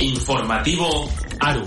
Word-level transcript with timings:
Informativo 0.00 1.10
ARU. 1.40 1.66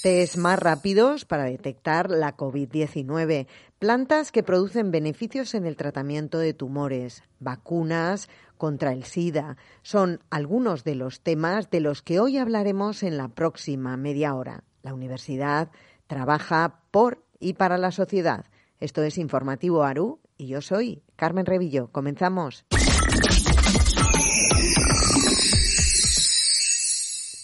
Test 0.00 0.36
más 0.36 0.56
rápidos 0.56 1.24
para 1.24 1.42
detectar 1.42 2.10
la 2.10 2.36
COVID-19, 2.36 3.48
plantas 3.80 4.30
que 4.30 4.44
producen 4.44 4.92
beneficios 4.92 5.54
en 5.54 5.66
el 5.66 5.74
tratamiento 5.74 6.38
de 6.38 6.54
tumores, 6.54 7.24
vacunas 7.40 8.28
contra 8.56 8.92
el 8.92 9.02
SIDA. 9.02 9.56
Son 9.82 10.20
algunos 10.30 10.84
de 10.84 10.94
los 10.94 11.22
temas 11.22 11.70
de 11.70 11.80
los 11.80 12.02
que 12.02 12.20
hoy 12.20 12.38
hablaremos 12.38 13.02
en 13.02 13.16
la 13.16 13.26
próxima 13.26 13.96
media 13.96 14.36
hora. 14.36 14.62
La 14.84 14.94
universidad 14.94 15.72
trabaja 16.06 16.82
por 16.92 17.24
y 17.40 17.54
para 17.54 17.78
la 17.78 17.90
sociedad. 17.90 18.44
Esto 18.78 19.02
es 19.02 19.18
Informativo 19.18 19.82
ARU 19.82 20.20
y 20.38 20.46
yo 20.46 20.60
soy 20.60 21.02
Carmen 21.16 21.46
Revillo. 21.46 21.88
Comenzamos. 21.88 22.64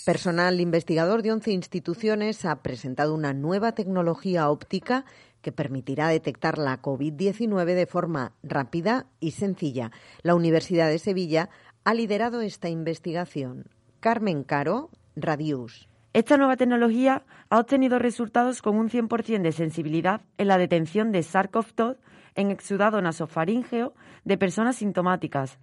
Personal 0.09 0.59
investigador 0.59 1.21
de 1.21 1.33
11 1.33 1.53
instituciones 1.53 2.47
ha 2.47 2.63
presentado 2.63 3.15
una 3.15 3.35
nueva 3.35 3.73
tecnología 3.73 4.49
óptica 4.49 5.05
que 5.43 5.53
permitirá 5.53 6.09
detectar 6.09 6.57
la 6.57 6.81
COVID-19 6.81 7.75
de 7.75 7.85
forma 7.85 8.33
rápida 8.43 9.05
y 9.21 9.33
sencilla. 9.33 9.91
La 10.23 10.35
Universidad 10.35 10.89
de 10.89 10.99
Sevilla 10.99 11.51
ha 11.85 11.93
liderado 11.93 12.41
esta 12.41 12.71
investigación. 12.71 13.67
Carmen 14.01 14.45
Caro, 14.45 14.89
Radius. 15.15 15.91
Esta 16.15 16.39
nueva 16.39 16.57
tecnología 16.57 17.27
ha 17.51 17.59
obtenido 17.59 17.99
resultados 17.99 18.63
con 18.63 18.77
un 18.77 18.89
100% 18.89 19.43
de 19.43 19.53
sensibilidad 19.53 20.23
en 20.39 20.49
la 20.49 20.57
detención 20.57 21.13
de 21.13 21.19
SARS-CoV-2 21.19 21.99
en 22.35 22.51
exudado 22.51 23.03
nasofaríngeo 23.03 23.93
de 24.25 24.39
personas 24.39 24.77
sintomáticas, 24.77 25.59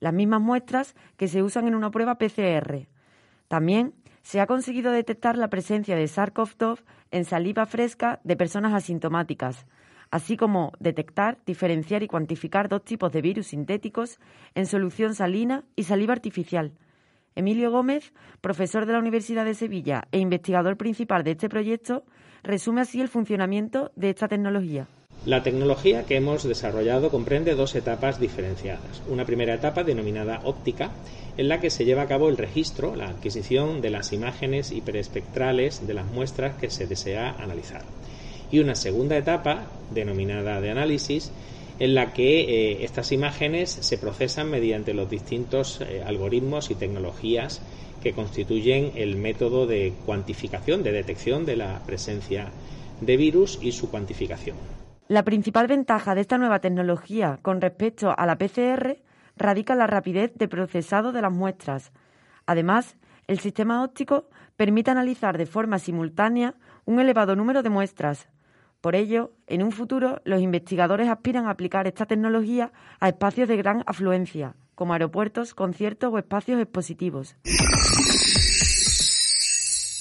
las 0.00 0.12
mismas 0.12 0.42
muestras 0.42 0.94
que 1.16 1.28
se 1.28 1.42
usan 1.42 1.66
en 1.66 1.74
una 1.74 1.90
prueba 1.90 2.18
PCR. 2.18 2.88
También 3.48 3.94
se 4.22 4.40
ha 4.40 4.46
conseguido 4.46 4.90
detectar 4.90 5.36
la 5.36 5.48
presencia 5.48 5.94
de 5.94 6.04
SARS-CoV-2 6.04 6.82
en 7.12 7.24
saliva 7.24 7.64
fresca 7.66 8.20
de 8.24 8.36
personas 8.36 8.74
asintomáticas, 8.74 9.66
así 10.10 10.36
como 10.36 10.72
detectar, 10.80 11.38
diferenciar 11.46 12.02
y 12.02 12.08
cuantificar 12.08 12.68
dos 12.68 12.84
tipos 12.84 13.12
de 13.12 13.22
virus 13.22 13.48
sintéticos 13.48 14.18
en 14.54 14.66
solución 14.66 15.14
salina 15.14 15.64
y 15.76 15.84
saliva 15.84 16.12
artificial. 16.12 16.72
Emilio 17.36 17.70
Gómez, 17.70 18.12
profesor 18.40 18.86
de 18.86 18.94
la 18.94 18.98
Universidad 18.98 19.44
de 19.44 19.54
Sevilla 19.54 20.08
e 20.10 20.18
investigador 20.18 20.76
principal 20.76 21.22
de 21.22 21.32
este 21.32 21.48
proyecto, 21.48 22.04
resume 22.42 22.80
así 22.80 23.00
el 23.00 23.08
funcionamiento 23.08 23.92
de 23.94 24.10
esta 24.10 24.26
tecnología. 24.26 24.88
La 25.26 25.42
tecnología 25.42 26.04
que 26.04 26.14
hemos 26.14 26.44
desarrollado 26.44 27.10
comprende 27.10 27.56
dos 27.56 27.74
etapas 27.74 28.20
diferenciadas. 28.20 29.02
Una 29.08 29.24
primera 29.24 29.54
etapa 29.54 29.82
denominada 29.82 30.40
óptica, 30.44 30.92
en 31.36 31.48
la 31.48 31.58
que 31.58 31.68
se 31.68 31.84
lleva 31.84 32.02
a 32.02 32.06
cabo 32.06 32.28
el 32.28 32.36
registro, 32.36 32.94
la 32.94 33.08
adquisición 33.08 33.80
de 33.80 33.90
las 33.90 34.12
imágenes 34.12 34.70
hiperespectrales 34.70 35.84
de 35.84 35.94
las 35.94 36.06
muestras 36.06 36.54
que 36.54 36.70
se 36.70 36.86
desea 36.86 37.32
analizar. 37.40 37.82
Y 38.52 38.60
una 38.60 38.76
segunda 38.76 39.16
etapa, 39.16 39.66
denominada 39.90 40.60
de 40.60 40.70
análisis, 40.70 41.32
en 41.80 41.96
la 41.96 42.12
que 42.12 42.42
eh, 42.42 42.84
estas 42.84 43.10
imágenes 43.10 43.70
se 43.70 43.98
procesan 43.98 44.48
mediante 44.48 44.94
los 44.94 45.10
distintos 45.10 45.80
eh, 45.80 46.04
algoritmos 46.06 46.70
y 46.70 46.76
tecnologías 46.76 47.60
que 48.00 48.12
constituyen 48.12 48.92
el 48.94 49.16
método 49.16 49.66
de 49.66 49.92
cuantificación, 50.06 50.84
de 50.84 50.92
detección 50.92 51.44
de 51.44 51.56
la 51.56 51.82
presencia 51.84 52.52
de 53.00 53.16
virus 53.16 53.58
y 53.60 53.72
su 53.72 53.90
cuantificación. 53.90 54.75
La 55.08 55.22
principal 55.22 55.68
ventaja 55.68 56.16
de 56.16 56.20
esta 56.20 56.36
nueva 56.36 56.58
tecnología 56.58 57.38
con 57.42 57.60
respecto 57.60 58.12
a 58.18 58.26
la 58.26 58.36
PCR 58.36 58.96
radica 59.36 59.74
en 59.74 59.78
la 59.78 59.86
rapidez 59.86 60.32
de 60.34 60.48
procesado 60.48 61.12
de 61.12 61.22
las 61.22 61.32
muestras. 61.32 61.92
Además, 62.44 62.96
el 63.28 63.38
sistema 63.38 63.84
óptico 63.84 64.28
permite 64.56 64.90
analizar 64.90 65.38
de 65.38 65.46
forma 65.46 65.78
simultánea 65.78 66.54
un 66.86 66.98
elevado 66.98 67.36
número 67.36 67.62
de 67.62 67.70
muestras. 67.70 68.28
Por 68.80 68.96
ello, 68.96 69.30
en 69.46 69.62
un 69.62 69.70
futuro, 69.70 70.20
los 70.24 70.40
investigadores 70.40 71.08
aspiran 71.08 71.46
a 71.46 71.50
aplicar 71.50 71.86
esta 71.86 72.06
tecnología 72.06 72.72
a 72.98 73.08
espacios 73.08 73.46
de 73.46 73.56
gran 73.56 73.84
afluencia, 73.86 74.56
como 74.74 74.92
aeropuertos, 74.92 75.54
conciertos 75.54 76.12
o 76.12 76.18
espacios 76.18 76.60
expositivos. 76.60 77.36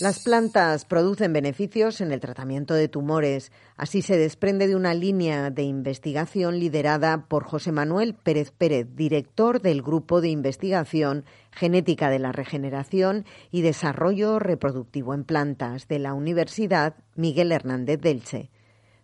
Las 0.02 0.20
plantas 0.20 0.84
producen 0.84 1.32
beneficios 1.32 2.02
en 2.02 2.12
el 2.12 2.20
tratamiento 2.20 2.74
de 2.74 2.90
tumores. 2.90 3.54
Así 3.78 4.02
se 4.02 4.18
desprende 4.18 4.68
de 4.68 4.76
una 4.76 4.94
línea 4.94 5.52
de 5.52 5.64
investigación 5.64 6.60
liderada 6.60 7.28
por 7.30 7.46
José 7.46 7.72
Manuel 7.72 8.14
Pérez 8.14 8.52
Pérez, 8.52 8.94
director 8.94 9.62
del 9.62 9.82
Grupo 9.82 10.20
de 10.20 10.28
Investigación 10.28 11.24
Genética 11.50 12.10
de 12.10 12.20
la 12.20 12.34
Regeneración 12.34 13.24
y 13.52 13.62
Desarrollo 13.62 14.38
Reproductivo 14.38 15.14
en 15.14 15.24
Plantas 15.24 15.88
de 15.88 16.00
la 16.00 16.14
Universidad 16.14 16.96
Miguel 17.16 17.54
Hernández 17.54 18.02
Delche. 18.02 18.52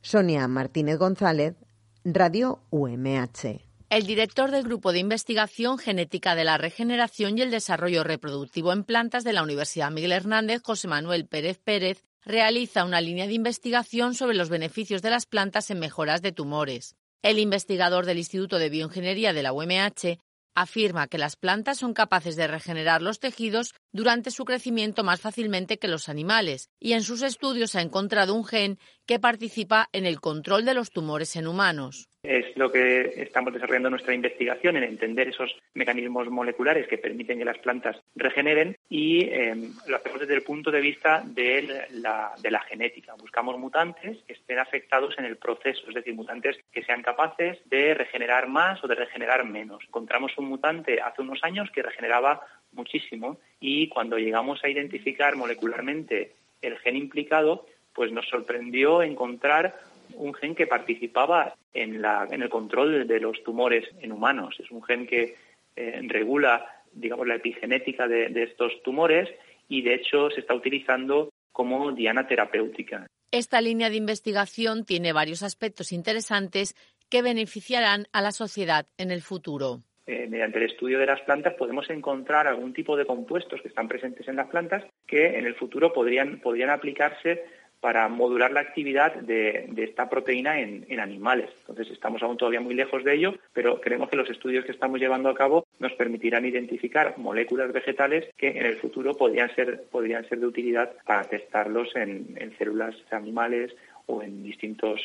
Sonia 0.02 0.46
Martínez 0.50 0.98
González, 0.98 1.56
Radio 2.04 2.60
UMH. 2.70 3.71
El 3.92 4.08
director 4.08 4.52
del 4.52 4.64
Grupo 4.64 4.94
de 4.94 5.00
Investigación 5.00 5.78
Genética 5.78 6.34
de 6.34 6.46
la 6.46 6.58
Regeneración 6.58 7.38
y 7.38 7.42
el 7.42 7.52
Desarrollo 7.52 8.06
Reproductivo 8.06 8.72
en 8.72 8.86
Plantas 8.86 9.26
de 9.26 9.34
la 9.34 9.44
Universidad 9.44 9.92
Miguel 9.92 10.14
Hernández, 10.14 10.62
José 10.64 10.88
Manuel 10.88 11.28
Pérez 11.28 11.60
Pérez, 11.62 12.06
realiza 12.24 12.86
una 12.86 13.02
línea 13.02 13.28
de 13.28 13.34
investigación 13.34 14.16
sobre 14.16 14.38
los 14.38 14.48
beneficios 14.48 15.02
de 15.02 15.10
las 15.10 15.26
plantas 15.26 15.72
en 15.72 15.80
mejoras 15.80 16.22
de 16.22 16.32
tumores. 16.32 16.96
El 17.22 17.38
investigador 17.38 18.06
del 18.06 18.20
Instituto 18.20 18.60
de 18.60 18.70
Bioingeniería 18.70 19.34
de 19.34 19.44
la 19.44 19.52
UMH 19.52 20.20
afirma 20.56 21.08
que 21.08 21.18
las 21.18 21.36
plantas 21.36 21.80
son 21.80 21.94
capaces 21.94 22.36
de 22.36 22.48
regenerar 22.48 23.02
los 23.02 23.20
tejidos 23.20 23.74
durante 23.92 24.32
su 24.32 24.46
crecimiento 24.46 25.04
más 25.04 25.20
fácilmente 25.22 25.80
que 25.80 25.88
los 25.88 26.10
animales, 26.10 26.70
y 26.80 26.94
en 26.94 27.04
sus 27.04 27.22
estudios 27.22 27.76
ha 27.76 27.82
encontrado 27.82 28.36
un 28.36 28.46
gen 28.46 28.80
que 29.12 29.20
participa 29.20 29.90
en 29.92 30.06
el 30.06 30.22
control 30.22 30.64
de 30.64 30.74
los 30.74 30.90
tumores 30.90 31.36
en 31.36 31.46
humanos. 31.46 32.08
Es 32.24 32.56
lo 32.56 32.72
que 32.72 33.02
estamos 33.18 33.52
desarrollando 33.52 33.90
nuestra 33.90 34.14
investigación 34.14 34.78
en 34.78 34.84
entender 34.84 35.28
esos 35.28 35.54
mecanismos 35.74 36.30
moleculares 36.30 36.88
que 36.88 36.98
permiten 36.98 37.38
que 37.38 37.44
las 37.44 37.58
plantas 37.58 37.98
regeneren 38.16 38.78
y 38.88 39.26
em, 39.26 39.74
lo 39.88 39.98
hacemos 39.98 40.22
desde 40.22 40.36
el 40.36 40.44
punto 40.44 40.72
de 40.72 40.80
vista 40.80 41.24
de 41.26 41.88
la, 41.92 42.32
de 42.42 42.52
la 42.52 42.62
genética. 42.62 43.16
Buscamos 43.20 43.60
mutantes 43.60 44.20
que 44.26 44.32
estén 44.32 44.60
afectados 44.60 45.14
en 45.18 45.26
el 45.26 45.36
proceso, 45.36 45.90
es 45.90 45.96
decir, 45.96 46.16
mutantes 46.16 46.58
que 46.72 46.86
sean 46.86 47.02
capaces 47.02 47.60
de 47.70 47.94
regenerar 47.94 48.48
más 48.48 48.82
o 48.82 48.88
de 48.88 48.96
regenerar 48.96 49.44
menos. 49.44 49.84
Encontramos 49.86 50.38
un 50.38 50.46
mutante 50.46 51.02
hace 51.02 51.22
unos 51.22 51.44
años 51.44 51.70
que 51.72 51.84
regeneraba 51.84 52.40
muchísimo 52.72 53.40
y 53.60 53.90
cuando 53.90 54.18
llegamos 54.18 54.64
a 54.64 54.70
identificar 54.70 55.36
molecularmente 55.36 56.32
el 56.62 56.78
gen 56.78 56.96
implicado, 56.96 57.66
pues 57.94 58.12
nos 58.12 58.28
sorprendió 58.28 59.02
encontrar 59.02 59.76
un 60.16 60.34
gen 60.34 60.56
que 60.56 60.68
participaba 60.68 61.56
en, 61.74 62.02
la, 62.02 62.28
en 62.30 62.42
el 62.42 62.50
control 62.50 63.08
de 63.08 63.20
los 63.20 63.42
tumores 63.44 63.88
en 64.02 64.12
humanos. 64.12 64.56
Es 64.60 64.70
un 64.72 64.84
gen 64.84 65.08
que 65.08 65.36
eh, 65.76 66.02
regula, 66.08 66.84
digamos, 66.94 67.28
la 67.28 67.36
epigenética 67.36 68.08
de, 68.08 68.30
de 68.30 68.44
estos 68.44 68.82
tumores 68.84 69.30
y, 69.70 69.82
de 69.82 69.96
hecho, 69.96 70.30
se 70.30 70.42
está 70.42 70.54
utilizando 70.54 71.30
como 71.52 71.92
diana 71.92 72.28
terapéutica. 72.28 73.08
Esta 73.32 73.62
línea 73.62 73.90
de 73.90 73.96
investigación 73.96 74.86
tiene 74.86 75.14
varios 75.14 75.44
aspectos 75.44 75.92
interesantes 75.92 76.76
que 77.10 77.22
beneficiarán 77.22 78.08
a 78.12 78.22
la 78.22 78.32
sociedad 78.32 78.88
en 78.98 79.12
el 79.12 79.22
futuro. 79.22 79.82
Eh, 80.08 80.28
mediante 80.28 80.58
el 80.58 80.66
estudio 80.66 80.98
de 80.98 81.06
las 81.06 81.22
plantas 81.22 81.54
podemos 81.54 81.90
encontrar 81.90 82.48
algún 82.48 82.74
tipo 82.74 82.98
de 82.98 83.06
compuestos 83.06 83.62
que 83.62 83.68
están 83.68 83.88
presentes 83.88 84.28
en 84.28 84.36
las 84.36 84.50
plantas 84.50 84.84
que 85.08 85.38
en 85.38 85.46
el 85.46 85.56
futuro 85.56 85.94
podrían, 85.94 86.40
podrían 86.40 86.70
aplicarse 86.70 87.46
para 87.82 88.08
modular 88.08 88.52
la 88.52 88.62
actividad 88.62 89.16
de, 89.16 89.70
esta 89.78 90.08
proteína 90.08 90.60
en, 90.60 91.00
animales. 91.00 91.50
Entonces 91.62 91.92
estamos 91.92 92.22
aún 92.22 92.38
todavía 92.38 92.62
muy 92.62 92.76
lejos 92.76 93.04
de 93.04 93.16
ello, 93.16 93.34
pero 93.54 93.82
creemos 93.82 94.08
que 94.10 94.18
los 94.18 94.30
estudios 94.30 94.64
que 94.66 94.72
estamos 94.72 95.00
llevando 95.00 95.30
a 95.30 95.36
cabo 95.36 95.66
nos 95.80 95.92
permitirán 95.94 96.46
identificar 96.46 97.18
moléculas 97.18 97.74
vegetales 97.74 98.30
que 98.38 98.50
en 98.50 98.66
el 98.68 98.78
futuro 98.78 99.16
podrían 99.18 99.54
ser, 99.56 99.86
podrían 99.92 100.28
ser 100.30 100.40
de 100.40 100.46
utilidad 100.46 100.92
para 101.06 101.24
testarlos 101.24 101.96
en, 101.96 102.38
células 102.58 102.96
animales 103.10 103.76
o 104.12 104.22
en 104.22 104.44
distintos 104.44 105.00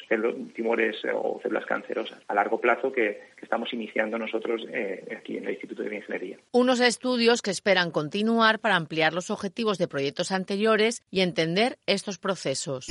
tumores 0.55 0.97
o 1.15 1.41
células 1.43 1.67
cancerosas 1.67 2.19
a 2.29 2.35
largo 2.35 2.61
plazo 2.61 2.93
que, 2.93 3.37
estamos 3.41 3.73
iniciando 3.73 4.19
nosotros 4.19 4.63
eh, 4.73 5.17
aquí 5.17 5.37
en 5.37 5.45
el 5.45 5.51
Instituto 5.51 5.83
de 5.83 5.91
Bioingeniería. 5.91 6.39
Unos 6.51 6.81
estudios 6.81 7.43
que 7.43 7.53
esperan 7.53 7.93
continuar 7.93 8.59
para 8.59 8.75
ampliar 8.75 9.13
los 9.13 9.31
objetivos 9.31 9.79
de 9.79 9.87
proyectos 9.87 10.33
anteriores 10.33 11.05
y 11.13 11.21
entender 11.21 11.79
estos 11.87 12.19
procesos. 12.19 12.89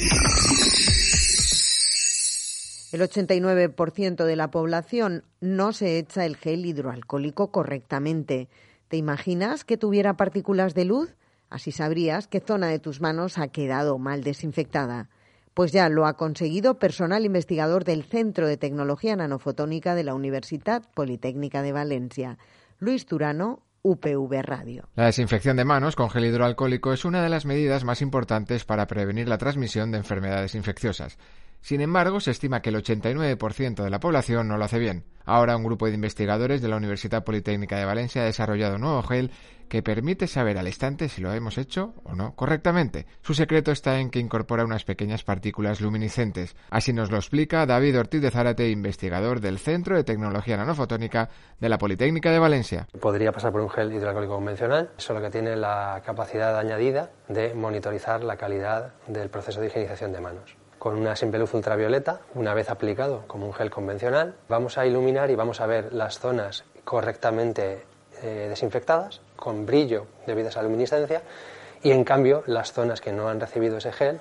El 2.93 3.01
89% 3.01 4.23
de 4.23 4.35
la 4.37 4.49
población 4.49 5.23
no 5.41 5.73
se 5.73 5.99
echa 5.99 6.25
el 6.25 6.37
gel 6.37 6.65
hidroalcohólico 6.65 7.51
correctamente. 7.51 8.47
¿Te 8.87 8.95
imaginas 8.95 9.65
que 9.65 9.75
tuviera 9.75 10.15
partículas 10.15 10.73
de 10.73 10.85
luz? 10.85 11.15
Así 11.49 11.71
sabrías 11.71 12.27
qué 12.27 12.39
zona 12.39 12.67
de 12.67 12.79
tus 12.79 13.01
manos 13.01 13.37
ha 13.37 13.49
quedado 13.49 13.97
mal 13.97 14.23
desinfectada. 14.23 15.09
Pues 15.55 15.71
ya 15.71 15.87
lo 15.87 16.05
ha 16.05 16.17
conseguido 16.17 16.79
personal 16.79 17.23
investigador 17.23 17.85
del 17.85 18.03
Centro 18.03 18.45
de 18.45 18.57
Tecnología 18.57 19.15
Nanofotónica 19.15 19.95
de 19.95 20.03
la 20.03 20.13
Universidad 20.13 20.83
Politécnica 20.93 21.61
de 21.61 21.71
Valencia. 21.71 22.37
Luis 22.77 23.05
Turano, 23.05 23.63
UPV 23.81 24.41
Radio. 24.41 24.89
La 24.95 25.05
desinfección 25.05 25.55
de 25.55 25.63
manos 25.63 25.95
con 25.95 26.09
gel 26.09 26.25
hidroalcohólico 26.25 26.91
es 26.91 27.05
una 27.05 27.23
de 27.23 27.29
las 27.29 27.45
medidas 27.45 27.85
más 27.85 28.01
importantes 28.01 28.65
para 28.65 28.85
prevenir 28.85 29.29
la 29.29 29.37
transmisión 29.37 29.91
de 29.91 29.99
enfermedades 29.99 30.55
infecciosas. 30.55 31.17
Sin 31.65 31.81
embargo, 31.81 32.19
se 32.19 32.29
estima 32.29 32.61
que 32.61 32.69
el 32.69 32.75
89% 32.75 33.83
de 33.83 33.89
la 33.89 33.99
población 33.99 34.47
no 34.47 34.55
lo 34.55 34.65
hace 34.65 34.77
bien. 34.77 35.03
Ahora 35.25 35.57
un 35.57 35.63
grupo 35.63 35.87
de 35.87 35.95
investigadores 35.95 36.61
de 36.61 36.67
la 36.67 36.75
Universidad 36.75 37.23
Politécnica 37.23 37.75
de 37.79 37.85
Valencia 37.85 38.21
ha 38.21 38.25
desarrollado 38.25 38.75
un 38.75 38.81
nuevo 38.81 39.01
gel 39.01 39.31
que 39.67 39.81
permite 39.81 40.27
saber 40.27 40.59
al 40.59 40.67
instante 40.67 41.09
si 41.09 41.21
lo 41.21 41.33
hemos 41.33 41.57
hecho 41.57 41.95
o 42.03 42.13
no 42.13 42.35
correctamente. 42.35 43.07
Su 43.23 43.33
secreto 43.33 43.71
está 43.71 43.97
en 43.97 44.11
que 44.11 44.19
incorpora 44.19 44.63
unas 44.63 44.83
pequeñas 44.83 45.23
partículas 45.23 45.81
luminiscentes. 45.81 46.55
Así 46.69 46.93
nos 46.93 47.09
lo 47.09 47.17
explica 47.17 47.65
David 47.65 47.97
Ortiz 47.97 48.21
de 48.21 48.29
Zárate, 48.29 48.69
investigador 48.69 49.39
del 49.39 49.57
Centro 49.57 49.95
de 49.95 50.03
Tecnología 50.03 50.57
Nanofotónica 50.57 51.29
de 51.59 51.69
la 51.69 51.79
Politécnica 51.79 52.29
de 52.29 52.37
Valencia. 52.37 52.87
Podría 53.01 53.31
pasar 53.31 53.51
por 53.51 53.61
un 53.61 53.71
gel 53.71 53.91
hidroalcohólico 53.91 54.35
convencional, 54.35 54.91
solo 54.97 55.19
que 55.19 55.31
tiene 55.31 55.55
la 55.55 56.03
capacidad 56.05 56.59
añadida 56.59 57.09
de 57.27 57.55
monitorizar 57.55 58.23
la 58.23 58.37
calidad 58.37 58.93
del 59.07 59.31
proceso 59.31 59.61
de 59.61 59.65
higienización 59.65 60.11
de 60.11 60.21
manos 60.21 60.57
con 60.85 60.97
una 60.97 61.15
simple 61.15 61.39
luz 61.39 61.51
ultravioleta, 61.55 62.19
una 62.35 62.53
vez 62.53 62.69
aplicado 62.69 63.23
como 63.25 63.47
un 63.47 63.53
gel 63.55 63.71
convencional, 63.71 64.35
vamos 64.47 64.77
a 64.77 64.85
iluminar 64.85 65.31
y 65.31 65.35
vamos 65.35 65.59
a 65.59 65.65
ver 65.65 65.91
las 65.91 66.19
zonas 66.19 66.63
correctamente 66.83 67.81
eh, 68.21 68.45
desinfectadas, 68.49 69.19
con 69.35 69.65
brillo 69.65 70.05
debido 70.27 70.49
a 70.49 70.49
esa 70.51 70.61
luminiscencia, 70.61 71.23
y 71.81 71.89
en 71.89 72.03
cambio 72.03 72.43
las 72.45 72.71
zonas 72.71 73.01
que 73.01 73.11
no 73.11 73.29
han 73.29 73.39
recibido 73.39 73.77
ese 73.77 73.91
gel 73.91 74.19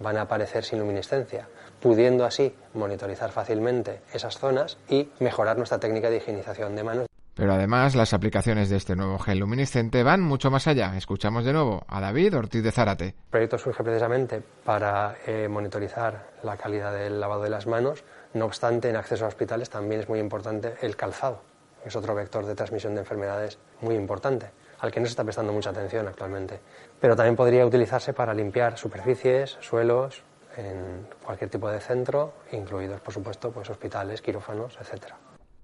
van 0.00 0.18
a 0.18 0.22
aparecer 0.22 0.64
sin 0.64 0.80
luminiscencia, 0.80 1.48
pudiendo 1.80 2.26
así 2.26 2.54
monitorizar 2.74 3.30
fácilmente 3.30 4.02
esas 4.12 4.36
zonas 4.36 4.76
y 4.90 5.08
mejorar 5.18 5.56
nuestra 5.56 5.80
técnica 5.80 6.10
de 6.10 6.18
higienización 6.18 6.76
de 6.76 6.84
manos. 6.84 7.11
Pero 7.34 7.54
además, 7.54 7.94
las 7.94 8.12
aplicaciones 8.12 8.68
de 8.68 8.76
este 8.76 8.94
nuevo 8.94 9.18
gel 9.18 9.38
luminiscente 9.38 10.02
van 10.02 10.20
mucho 10.20 10.50
más 10.50 10.66
allá. 10.66 10.96
Escuchamos 10.96 11.44
de 11.44 11.52
nuevo 11.52 11.82
a 11.88 12.00
David 12.00 12.36
Ortiz 12.36 12.62
de 12.62 12.72
Zárate. 12.72 13.06
El 13.06 13.14
proyecto 13.30 13.56
surge 13.56 13.82
precisamente 13.82 14.42
para 14.64 15.16
eh, 15.26 15.48
monitorizar 15.48 16.30
la 16.42 16.56
calidad 16.56 16.92
del 16.92 17.18
lavado 17.18 17.42
de 17.42 17.50
las 17.50 17.66
manos. 17.66 18.04
No 18.34 18.44
obstante, 18.44 18.90
en 18.90 18.96
acceso 18.96 19.24
a 19.24 19.28
hospitales 19.28 19.70
también 19.70 20.02
es 20.02 20.08
muy 20.08 20.18
importante 20.18 20.74
el 20.82 20.94
calzado. 20.94 21.42
Es 21.84 21.96
otro 21.96 22.14
vector 22.14 22.44
de 22.44 22.54
transmisión 22.54 22.94
de 22.94 23.00
enfermedades 23.00 23.58
muy 23.80 23.94
importante, 23.94 24.50
al 24.80 24.92
que 24.92 25.00
no 25.00 25.06
se 25.06 25.10
está 25.10 25.24
prestando 25.24 25.52
mucha 25.52 25.70
atención 25.70 26.06
actualmente. 26.06 26.60
Pero 27.00 27.16
también 27.16 27.34
podría 27.34 27.66
utilizarse 27.66 28.12
para 28.12 28.34
limpiar 28.34 28.76
superficies, 28.76 29.56
suelos, 29.60 30.22
en 30.56 31.08
cualquier 31.24 31.50
tipo 31.50 31.70
de 31.70 31.80
centro, 31.80 32.34
incluidos, 32.52 33.00
por 33.00 33.14
supuesto, 33.14 33.50
pues, 33.50 33.70
hospitales, 33.70 34.20
quirófanos, 34.20 34.76
etcétera. 34.78 35.16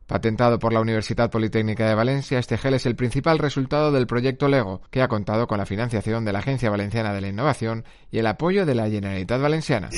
Patentado 0.08 0.58
por 0.58 0.72
la 0.72 0.80
Universidad 0.80 1.30
Politécnica 1.30 1.86
de 1.86 1.94
Valencia, 1.94 2.38
este 2.38 2.56
gel 2.56 2.72
es 2.72 2.86
el 2.86 2.96
principal 2.96 3.38
resultado 3.38 3.92
del 3.92 4.06
proyecto 4.06 4.48
LEGO, 4.48 4.80
que 4.90 5.02
ha 5.02 5.08
contado 5.08 5.46
con 5.46 5.58
la 5.58 5.66
financiación 5.66 6.24
de 6.24 6.32
la 6.32 6.38
Agencia 6.38 6.70
Valenciana 6.70 7.12
de 7.12 7.20
la 7.20 7.28
Innovación 7.28 7.84
y 8.10 8.16
el 8.16 8.26
apoyo 8.26 8.64
de 8.64 8.74
la 8.74 8.88
Generalitat 8.88 9.38
Valenciana. 9.38 9.90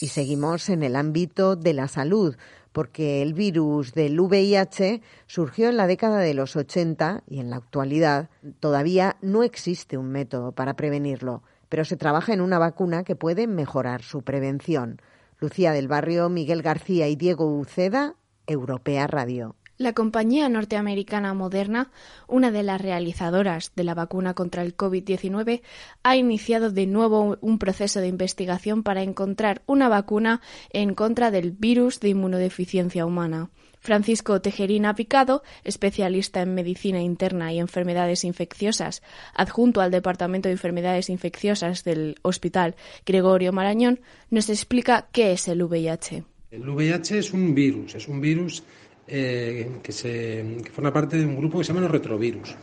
Y 0.00 0.06
seguimos 0.06 0.68
en 0.68 0.84
el 0.84 0.94
ámbito 0.94 1.56
de 1.56 1.72
la 1.72 1.88
salud, 1.88 2.36
porque 2.70 3.22
el 3.22 3.34
virus 3.34 3.92
del 3.92 4.20
VIH 4.20 5.02
surgió 5.26 5.68
en 5.68 5.78
la 5.78 5.88
década 5.88 6.20
de 6.20 6.34
los 6.34 6.54
80 6.54 7.24
y 7.26 7.40
en 7.40 7.50
la 7.50 7.56
actualidad 7.56 8.30
todavía 8.60 9.16
no 9.20 9.42
existe 9.42 9.98
un 9.98 10.12
método 10.12 10.52
para 10.52 10.74
prevenirlo, 10.74 11.42
pero 11.68 11.84
se 11.84 11.96
trabaja 11.96 12.32
en 12.32 12.40
una 12.40 12.60
vacuna 12.60 13.02
que 13.02 13.16
puede 13.16 13.48
mejorar 13.48 14.02
su 14.02 14.22
prevención. 14.22 15.00
Lucía 15.40 15.72
del 15.72 15.88
Barrio, 15.88 16.28
Miguel 16.28 16.62
García 16.62 17.08
y 17.08 17.16
Diego 17.16 17.58
Uceda, 17.58 18.16
Europea 18.46 19.06
Radio. 19.06 19.56
La 19.76 19.92
compañía 19.92 20.48
norteamericana 20.48 21.34
Moderna, 21.34 21.92
una 22.26 22.50
de 22.50 22.64
las 22.64 22.80
realizadoras 22.80 23.70
de 23.76 23.84
la 23.84 23.94
vacuna 23.94 24.34
contra 24.34 24.62
el 24.62 24.76
COVID-19, 24.76 25.62
ha 26.02 26.16
iniciado 26.16 26.72
de 26.72 26.88
nuevo 26.88 27.38
un 27.40 27.58
proceso 27.60 28.00
de 28.00 28.08
investigación 28.08 28.82
para 28.82 29.02
encontrar 29.02 29.62
una 29.66 29.88
vacuna 29.88 30.40
en 30.70 30.94
contra 30.96 31.30
del 31.30 31.52
virus 31.52 32.00
de 32.00 32.08
inmunodeficiencia 32.08 33.06
humana. 33.06 33.50
Francisco 33.80 34.40
Tejerina 34.40 34.94
Picado, 34.94 35.42
especialista 35.64 36.42
en 36.42 36.54
medicina 36.54 37.00
interna 37.00 37.52
y 37.52 37.58
enfermedades 37.58 38.24
infecciosas, 38.24 39.02
adjunto 39.34 39.80
al 39.80 39.90
Departamento 39.90 40.48
de 40.48 40.52
Enfermedades 40.52 41.10
Infecciosas 41.10 41.84
del 41.84 42.16
Hospital 42.22 42.76
Gregorio 43.06 43.52
Marañón, 43.52 44.00
nos 44.30 44.48
explica 44.50 45.08
qué 45.12 45.32
es 45.32 45.48
el 45.48 45.62
VIH. 45.62 46.24
El 46.50 46.68
VIH 46.68 47.18
es 47.18 47.32
un 47.32 47.54
virus, 47.54 47.94
es 47.94 48.08
un 48.08 48.20
virus 48.20 48.62
eh, 49.06 49.78
que, 49.82 49.92
se, 49.92 50.44
forma 50.72 50.92
parte 50.92 51.16
de 51.16 51.24
un 51.24 51.36
grupo 51.36 51.58
que 51.58 51.64
se 51.64 51.68
llama 51.68 51.80
los 51.80 51.90
retrovirus. 51.90 52.54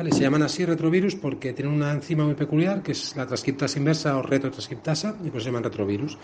Se 0.00 0.22
llaman 0.22 0.42
así 0.42 0.64
retrovirus 0.64 1.14
porque 1.14 1.52
tienen 1.52 1.74
una 1.74 1.92
enzima 1.92 2.24
muy 2.24 2.34
peculiar 2.34 2.82
que 2.82 2.92
es 2.92 3.14
la 3.16 3.26
transcriptasa 3.26 3.78
inversa 3.78 4.16
o 4.16 4.22
retrotranscriptasa 4.22 5.18
y 5.22 5.28
por 5.28 5.36
eso 5.36 5.40
se 5.40 5.50
llaman 5.50 5.64
retrovirus. 5.64 6.18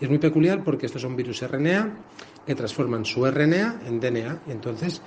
Y 0.00 0.04
es 0.04 0.10
muy 0.10 0.18
peculiar 0.18 0.64
porque 0.64 0.86
estos 0.86 1.02
son 1.02 1.14
virus 1.14 1.40
RNA 1.42 1.96
que 2.44 2.54
transforman 2.56 3.04
su 3.04 3.24
RNA 3.24 3.82
en 3.86 4.00
DNA 4.00 4.42
y 4.46 4.50
entonces 4.50 5.02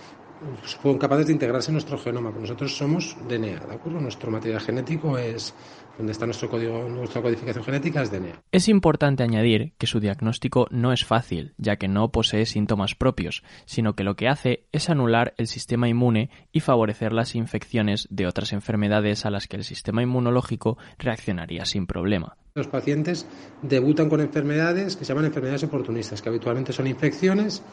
son 0.63 0.97
capaces 0.97 1.27
de 1.27 1.33
integrarse 1.33 1.71
en 1.71 1.73
nuestro 1.73 1.97
genoma. 1.97 2.31
Nosotros 2.31 2.75
somos 2.75 3.15
DNA, 3.27 3.65
¿de 3.67 3.73
acuerdo? 3.73 3.99
Nuestro 3.99 4.31
material 4.31 4.61
genético 4.61 5.17
es 5.17 5.53
donde 5.97 6.11
está 6.11 6.25
nuestro 6.25 6.49
código, 6.49 6.89
nuestra 6.89 7.21
codificación 7.21 7.63
genética 7.63 8.01
es 8.01 8.11
DNA. 8.11 8.41
Es 8.51 8.67
importante 8.67 9.23
añadir 9.23 9.73
que 9.77 9.87
su 9.87 9.99
diagnóstico 9.99 10.67
no 10.71 10.91
es 10.91 11.05
fácil, 11.05 11.53
ya 11.57 11.75
que 11.75 11.87
no 11.87 12.11
posee 12.11 12.45
síntomas 12.45 12.95
propios, 12.95 13.43
sino 13.65 13.93
que 13.93 14.03
lo 14.03 14.15
que 14.15 14.27
hace 14.27 14.65
es 14.71 14.89
anular 14.89 15.33
el 15.37 15.47
sistema 15.47 15.87
inmune 15.87 16.29
y 16.51 16.61
favorecer 16.61 17.13
las 17.13 17.35
infecciones 17.35 18.07
de 18.09 18.27
otras 18.27 18.53
enfermedades 18.53 19.25
a 19.25 19.29
las 19.29 19.47
que 19.47 19.57
el 19.57 19.63
sistema 19.63 20.01
inmunológico 20.01 20.77
reaccionaría 20.97 21.65
sin 21.65 21.85
problema. 21.85 22.37
Los 22.55 22.67
pacientes 22.67 23.27
debutan 23.63 24.09
con 24.09 24.21
enfermedades 24.21 24.95
que 24.95 25.05
se 25.05 25.09
llaman 25.09 25.25
enfermedades 25.25 25.63
oportunistas, 25.63 26.21
que 26.21 26.29
habitualmente 26.29 26.71
son 26.71 26.85
infecciones 26.85 27.63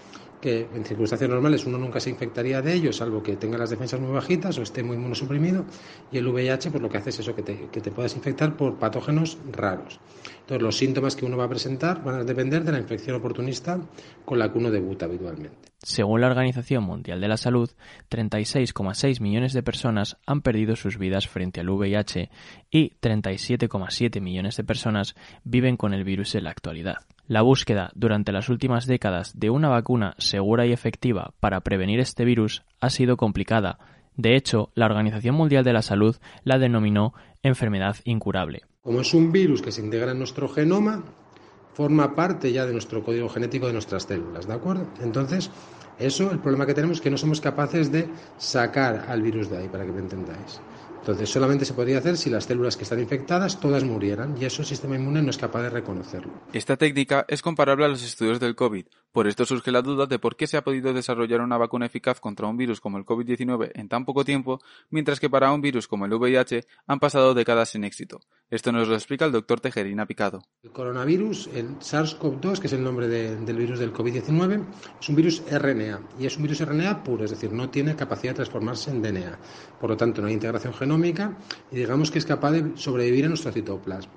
que 0.40 0.68
en 0.74 0.84
circunstancias 0.84 1.28
normales 1.28 1.66
uno 1.66 1.78
nunca 1.78 2.00
se 2.00 2.10
infectaría 2.10 2.62
de 2.62 2.74
ello, 2.74 2.92
salvo 2.92 3.22
que 3.22 3.36
tenga 3.36 3.58
las 3.58 3.70
defensas 3.70 4.00
muy 4.00 4.12
bajitas 4.12 4.58
o 4.58 4.62
esté 4.62 4.82
muy 4.82 4.96
inmunosuprimido, 4.96 5.64
y 6.10 6.18
el 6.18 6.26
VIH 6.26 6.70
pues 6.70 6.82
lo 6.82 6.88
que 6.88 6.98
hace 6.98 7.10
es 7.10 7.20
eso, 7.20 7.34
que 7.34 7.42
te, 7.42 7.68
que 7.70 7.80
te 7.80 7.90
puedas 7.90 8.14
infectar 8.16 8.56
por 8.56 8.78
patógenos 8.78 9.38
raros. 9.52 10.00
Entonces 10.40 10.62
los 10.62 10.76
síntomas 10.76 11.14
que 11.14 11.24
uno 11.24 11.36
va 11.36 11.44
a 11.44 11.48
presentar 11.48 12.02
van 12.02 12.16
a 12.16 12.24
depender 12.24 12.64
de 12.64 12.72
la 12.72 12.78
infección 12.78 13.16
oportunista 13.16 13.78
con 14.24 14.38
la 14.38 14.50
que 14.50 14.58
uno 14.58 14.70
debuta 14.70 15.06
habitualmente. 15.06 15.70
Según 15.82 16.20
la 16.20 16.26
Organización 16.26 16.84
Mundial 16.84 17.20
de 17.20 17.28
la 17.28 17.38
Salud, 17.38 17.70
36,6 18.10 19.20
millones 19.20 19.54
de 19.54 19.62
personas 19.62 20.18
han 20.26 20.42
perdido 20.42 20.76
sus 20.76 20.98
vidas 20.98 21.26
frente 21.26 21.60
al 21.60 21.70
VIH 21.70 22.30
y 22.70 22.90
37,7 23.00 24.20
millones 24.20 24.56
de 24.56 24.64
personas 24.64 25.14
viven 25.44 25.76
con 25.76 25.94
el 25.94 26.04
virus 26.04 26.34
en 26.34 26.44
la 26.44 26.50
actualidad. 26.50 26.96
La 27.30 27.42
búsqueda 27.42 27.92
durante 27.94 28.32
las 28.32 28.48
últimas 28.48 28.86
décadas 28.86 29.38
de 29.38 29.50
una 29.50 29.68
vacuna 29.68 30.16
segura 30.18 30.66
y 30.66 30.72
efectiva 30.72 31.32
para 31.38 31.60
prevenir 31.60 32.00
este 32.00 32.24
virus 32.24 32.64
ha 32.80 32.90
sido 32.90 33.16
complicada. 33.16 33.78
De 34.16 34.34
hecho, 34.34 34.72
la 34.74 34.86
Organización 34.86 35.36
Mundial 35.36 35.62
de 35.62 35.72
la 35.72 35.82
Salud 35.82 36.16
la 36.42 36.58
denominó 36.58 37.14
enfermedad 37.44 37.94
incurable. 38.02 38.62
Como 38.82 39.02
es 39.02 39.14
un 39.14 39.30
virus 39.30 39.62
que 39.62 39.70
se 39.70 39.80
integra 39.80 40.10
en 40.10 40.18
nuestro 40.18 40.48
genoma, 40.48 41.04
forma 41.72 42.16
parte 42.16 42.50
ya 42.50 42.66
de 42.66 42.72
nuestro 42.72 43.04
código 43.04 43.28
genético 43.28 43.68
de 43.68 43.74
nuestras 43.74 44.02
células, 44.02 44.48
¿de 44.48 44.54
acuerdo? 44.54 44.88
Entonces, 45.00 45.52
eso, 46.00 46.32
el 46.32 46.40
problema 46.40 46.66
que 46.66 46.74
tenemos 46.74 46.96
es 46.96 47.00
que 47.00 47.10
no 47.10 47.16
somos 47.16 47.40
capaces 47.40 47.92
de 47.92 48.08
sacar 48.38 49.04
al 49.06 49.22
virus 49.22 49.48
de 49.48 49.58
ahí, 49.58 49.68
para 49.68 49.86
que 49.86 49.92
me 49.92 50.00
entendáis. 50.00 50.60
Entonces, 51.00 51.30
solamente 51.30 51.64
se 51.64 51.72
podría 51.72 51.98
hacer 51.98 52.16
si 52.16 52.28
las 52.28 52.44
células 52.44 52.76
que 52.76 52.84
están 52.84 53.00
infectadas 53.00 53.58
todas 53.58 53.84
murieran 53.84 54.36
y 54.40 54.44
eso 54.44 54.62
el 54.62 54.68
sistema 54.68 54.96
inmune 54.96 55.22
no 55.22 55.30
es 55.30 55.38
capaz 55.38 55.62
de 55.62 55.70
reconocerlo. 55.70 56.32
Esta 56.52 56.76
técnica 56.76 57.24
es 57.26 57.42
comparable 57.42 57.86
a 57.86 57.88
los 57.88 58.04
estudios 58.04 58.38
del 58.38 58.54
COVID. 58.54 58.84
Por 59.10 59.26
esto 59.26 59.44
surge 59.44 59.72
la 59.72 59.82
duda 59.82 60.06
de 60.06 60.18
por 60.18 60.36
qué 60.36 60.46
se 60.46 60.56
ha 60.56 60.62
podido 60.62 60.92
desarrollar 60.92 61.40
una 61.40 61.56
vacuna 61.56 61.86
eficaz 61.86 62.20
contra 62.20 62.46
un 62.46 62.56
virus 62.56 62.80
como 62.80 62.98
el 62.98 63.04
COVID-19 63.04 63.72
en 63.74 63.88
tan 63.88 64.04
poco 64.04 64.24
tiempo, 64.24 64.60
mientras 64.90 65.18
que 65.18 65.30
para 65.30 65.52
un 65.52 65.62
virus 65.62 65.88
como 65.88 66.04
el 66.04 66.12
VIH 66.12 66.66
han 66.86 67.00
pasado 67.00 67.34
décadas 67.34 67.70
sin 67.70 67.84
éxito. 67.84 68.20
Esto 68.50 68.72
nos 68.72 68.88
lo 68.88 68.94
explica 68.96 69.24
el 69.24 69.30
doctor 69.30 69.60
Tejerina 69.60 70.06
Picado. 70.06 70.42
El 70.64 70.72
coronavirus, 70.72 71.50
el 71.54 71.78
SARS-CoV-2, 71.78 72.58
que 72.58 72.66
es 72.66 72.72
el 72.72 72.82
nombre 72.82 73.06
del 73.06 73.56
virus 73.56 73.78
del 73.78 73.92
COVID-19, 73.92 74.64
es 75.00 75.08
un 75.08 75.14
virus 75.14 75.40
RNA 75.48 76.00
y 76.18 76.26
es 76.26 76.36
un 76.36 76.42
virus 76.42 76.60
RNA 76.66 77.04
puro, 77.04 77.24
es 77.24 77.30
decir, 77.30 77.52
no 77.52 77.70
tiene 77.70 77.94
capacidad 77.94 78.32
de 78.32 78.38
transformarse 78.38 78.90
en 78.90 79.02
DNA. 79.02 79.38
Por 79.80 79.90
lo 79.90 79.96
tanto, 79.96 80.20
no 80.20 80.26
hay 80.26 80.34
integración 80.34 80.74
genómica 80.74 81.38
y 81.70 81.76
digamos 81.76 82.10
que 82.10 82.18
es 82.18 82.26
capaz 82.26 82.50
de 82.50 82.76
sobrevivir 82.76 83.22
en 83.22 83.30
nuestro 83.30 83.52
citoplasma. 83.52 84.12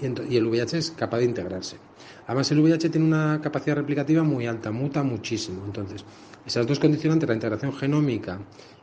Y, 0.00 0.36
el 0.36 0.46
VIH 0.46 0.78
es 0.78 0.90
capaz 0.92 1.18
de 1.18 1.24
integrarse. 1.24 1.76
Además, 2.26 2.50
el 2.52 2.60
VIH 2.60 2.90
tiene 2.90 3.06
una 3.06 3.40
capacidad 3.40 3.76
replicativa 3.76 4.22
muy 4.22 4.46
alta, 4.46 4.70
muta 4.70 5.02
muchísimo. 5.02 5.64
Entonces, 5.64 6.04
esas 6.46 6.66
dos 6.66 6.78
condicionantes, 6.78 7.28
la 7.28 7.34
integración 7.34 7.72
genómica 7.72 8.40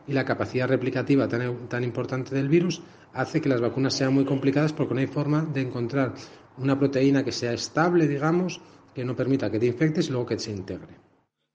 y 0.08 0.14
la 0.14 0.26
capacidad 0.26 0.68
replicativa 0.68 1.28
tan, 1.28 1.68
tan 1.68 1.84
importante 1.84 2.36
del 2.36 2.50
virus, 2.50 2.82
hace 3.14 3.40
que 3.40 3.50
las 3.50 3.62
vacunas 3.62 3.94
sean 3.94 4.14
muy 4.14 4.26
complicadas 4.26 4.74
porque 4.74 4.94
no 4.94 5.00
hay 5.00 5.08
forma 5.08 5.44
de 5.46 5.62
encontrar 5.62 6.14
una 6.58 6.78
proteína 6.78 7.24
que 7.24 7.32
sea 7.32 7.54
estable, 7.54 8.08
digamos, 8.08 8.62
que 8.94 9.06
no 9.06 9.16
permita 9.16 9.50
que 9.50 9.60
te 9.60 9.66
infectes 9.66 10.08
y 10.08 10.12
luego 10.12 10.26
que 10.26 10.40
se 10.40 10.52
integre. 10.52 10.96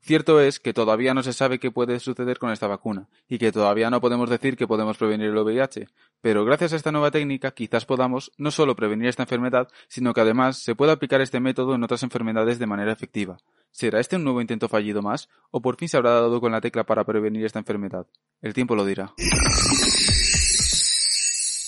Cierto 0.03 0.41
es 0.41 0.61
que 0.61 0.73
todavía 0.73 1.13
no 1.13 1.23
se 1.23 1.35
sabe 1.35 1.59
qué 1.59 1.71
puede 1.71 2.01
suceder 2.01 2.39
con 2.39 2.51
esta 2.51 2.67
vacuna 2.67 3.09
y 3.29 3.39
que 3.39 3.53
todavía 3.53 3.91
no 3.91 4.01
podemos 4.01 4.31
decir 4.31 4.57
que 4.57 4.67
podemos 4.67 4.97
prevenir 4.97 5.29
el 5.29 5.37
VIH, 5.37 5.89
pero 6.23 6.45
gracias 6.45 6.73
a 6.73 6.77
esta 6.77 6.91
nueva 6.91 7.11
técnica 7.11 7.51
quizás 7.51 7.85
podamos 7.85 8.33
no 8.39 8.51
solo 8.51 8.75
prevenir 8.75 9.09
esta 9.09 9.25
enfermedad, 9.25 9.69
sino 9.89 10.15
que 10.15 10.23
además 10.23 10.57
se 10.57 10.75
pueda 10.75 10.93
aplicar 10.93 11.21
este 11.21 11.39
método 11.39 11.75
en 11.75 11.85
otras 11.85 12.03
enfermedades 12.03 12.59
de 12.59 12.67
manera 12.67 12.93
efectiva. 12.93 13.39
¿Será 13.71 14.01
este 14.01 14.17
un 14.17 14.25
nuevo 14.25 14.41
intento 14.41 14.69
fallido 14.69 15.03
más 15.03 15.29
o 15.51 15.61
por 15.61 15.77
fin 15.77 15.89
se 15.89 15.97
habrá 15.97 16.13
dado 16.13 16.41
con 16.41 16.51
la 16.51 16.61
tecla 16.61 16.85
para 16.85 17.05
prevenir 17.05 17.45
esta 17.45 17.59
enfermedad? 17.59 18.07
El 18.41 18.55
tiempo 18.55 18.75
lo 18.75 18.85
dirá. 18.85 19.13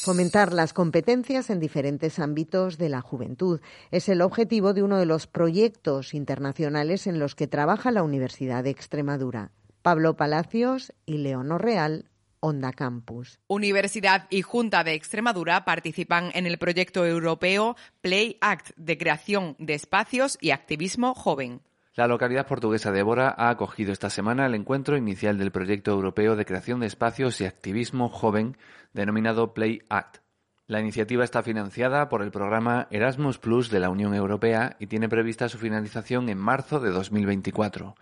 Fomentar 0.02 0.52
las 0.52 0.72
competencias 0.72 1.48
en 1.48 1.60
diferentes 1.60 2.18
ámbitos 2.18 2.76
de 2.76 2.88
la 2.88 3.02
juventud 3.02 3.60
es 3.92 4.08
el 4.08 4.20
objetivo 4.20 4.74
de 4.74 4.82
uno 4.82 4.98
de 4.98 5.06
los 5.06 5.28
proyectos 5.28 6.12
internacionales 6.12 7.06
en 7.06 7.20
los 7.20 7.36
que 7.36 7.46
trabaja 7.46 7.92
la 7.92 8.02
Universidad 8.02 8.64
de 8.64 8.70
Extremadura. 8.70 9.52
Pablo 9.80 10.16
Palacios 10.16 10.92
y 11.06 11.18
Leonor 11.18 11.62
Real, 11.62 12.10
Onda 12.40 12.72
Campus. 12.72 13.38
Universidad 13.46 14.26
y 14.28 14.42
Junta 14.42 14.82
de 14.82 14.94
Extremadura 14.94 15.64
participan 15.64 16.32
en 16.34 16.48
el 16.48 16.58
proyecto 16.58 17.06
europeo 17.06 17.76
Play 18.00 18.38
Act 18.40 18.70
de 18.74 18.98
creación 18.98 19.54
de 19.60 19.74
espacios 19.74 20.36
y 20.40 20.50
activismo 20.50 21.14
joven. 21.14 21.60
La 21.94 22.06
localidad 22.06 22.46
portuguesa 22.46 22.90
de 22.90 23.00
Évora 23.00 23.34
ha 23.36 23.50
acogido 23.50 23.92
esta 23.92 24.08
semana 24.08 24.46
el 24.46 24.54
encuentro 24.54 24.96
inicial 24.96 25.36
del 25.36 25.52
proyecto 25.52 25.90
europeo 25.90 26.36
de 26.36 26.46
creación 26.46 26.80
de 26.80 26.86
espacios 26.86 27.38
y 27.42 27.44
activismo 27.44 28.08
joven 28.08 28.56
denominado 28.94 29.52
Play 29.52 29.82
Act. 29.90 30.22
La 30.66 30.80
iniciativa 30.80 31.22
está 31.22 31.42
financiada 31.42 32.08
por 32.08 32.22
el 32.22 32.30
programa 32.30 32.88
Erasmus 32.90 33.36
Plus 33.38 33.68
de 33.68 33.78
la 33.78 33.90
Unión 33.90 34.14
Europea 34.14 34.74
y 34.78 34.86
tiene 34.86 35.10
prevista 35.10 35.50
su 35.50 35.58
finalización 35.58 36.30
en 36.30 36.38
marzo 36.38 36.80
de 36.80 36.92
2024. 36.92 37.94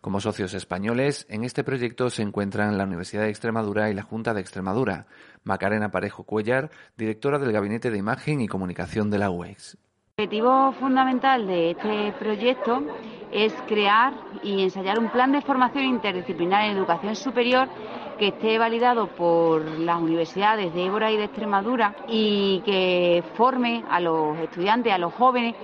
Como 0.00 0.20
socios 0.20 0.54
españoles, 0.54 1.26
en 1.28 1.42
este 1.42 1.64
proyecto 1.64 2.10
se 2.10 2.22
encuentran 2.22 2.78
la 2.78 2.84
Universidad 2.84 3.22
de 3.22 3.30
Extremadura 3.30 3.90
y 3.90 3.94
la 3.94 4.02
Junta 4.02 4.34
de 4.34 4.40
Extremadura. 4.40 5.08
Macarena 5.42 5.90
Parejo 5.90 6.22
Cuellar, 6.22 6.70
directora 6.96 7.40
del 7.40 7.50
Gabinete 7.50 7.90
de 7.90 7.98
Imagen 7.98 8.40
y 8.40 8.46
Comunicación 8.46 9.10
de 9.10 9.18
la 9.18 9.30
UEX. 9.30 9.78
El 10.18 10.26
objetivo 10.26 10.72
fundamental 10.72 11.46
de 11.46 11.70
este 11.70 12.12
proyecto 12.18 12.82
es 13.32 13.50
crear 13.66 14.12
y 14.42 14.62
ensayar 14.62 14.98
un 14.98 15.08
plan 15.08 15.32
de 15.32 15.40
formación 15.40 15.84
interdisciplinar 15.84 16.66
en 16.66 16.76
educación 16.76 17.16
superior 17.16 17.66
que 18.18 18.28
esté 18.28 18.58
validado 18.58 19.06
por 19.06 19.64
las 19.78 20.02
universidades 20.02 20.74
de 20.74 20.84
Évora 20.84 21.10
y 21.10 21.16
de 21.16 21.24
Extremadura 21.24 21.96
y 22.08 22.60
que 22.66 23.24
forme 23.38 23.84
a 23.88 24.00
los 24.00 24.38
estudiantes, 24.38 24.92
a 24.92 24.98
los 24.98 25.14
jóvenes 25.14 25.54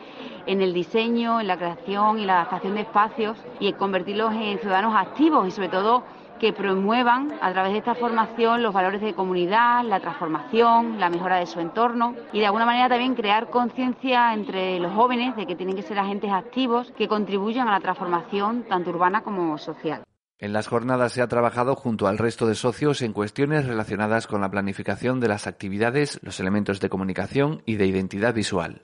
en 0.46 0.62
el 0.62 0.72
diseño, 0.72 1.42
en 1.42 1.46
la 1.46 1.58
creación 1.58 2.18
y 2.18 2.24
la 2.24 2.36
adaptación 2.40 2.74
de 2.74 2.80
espacios 2.80 3.36
y 3.60 3.68
en 3.68 3.74
convertirlos 3.74 4.32
en 4.32 4.58
ciudadanos 4.60 4.94
activos 4.96 5.46
y 5.46 5.50
sobre 5.50 5.68
todo 5.68 6.04
que 6.38 6.52
promuevan 6.52 7.32
a 7.40 7.52
través 7.52 7.72
de 7.72 7.78
esta 7.78 7.94
formación 7.94 8.62
los 8.62 8.72
valores 8.72 9.00
de 9.00 9.14
comunidad, 9.14 9.84
la 9.84 10.00
transformación, 10.00 10.98
la 10.98 11.10
mejora 11.10 11.36
de 11.36 11.46
su 11.46 11.60
entorno 11.60 12.14
y 12.32 12.40
de 12.40 12.46
alguna 12.46 12.66
manera 12.66 12.88
también 12.88 13.14
crear 13.14 13.50
conciencia 13.50 14.32
entre 14.34 14.78
los 14.78 14.92
jóvenes 14.92 15.36
de 15.36 15.46
que 15.46 15.56
tienen 15.56 15.76
que 15.76 15.82
ser 15.82 15.98
agentes 15.98 16.30
activos 16.30 16.92
que 16.96 17.08
contribuyan 17.08 17.68
a 17.68 17.72
la 17.72 17.80
transformación 17.80 18.64
tanto 18.68 18.90
urbana 18.90 19.22
como 19.22 19.58
social. 19.58 20.02
En 20.40 20.52
las 20.52 20.68
jornadas 20.68 21.12
se 21.12 21.20
ha 21.20 21.26
trabajado 21.26 21.74
junto 21.74 22.06
al 22.06 22.16
resto 22.16 22.46
de 22.46 22.54
socios 22.54 23.02
en 23.02 23.12
cuestiones 23.12 23.66
relacionadas 23.66 24.28
con 24.28 24.40
la 24.40 24.50
planificación 24.50 25.18
de 25.18 25.26
las 25.26 25.48
actividades, 25.48 26.20
los 26.22 26.38
elementos 26.38 26.78
de 26.78 26.88
comunicación 26.88 27.62
y 27.66 27.74
de 27.74 27.86
identidad 27.86 28.34
visual. 28.34 28.80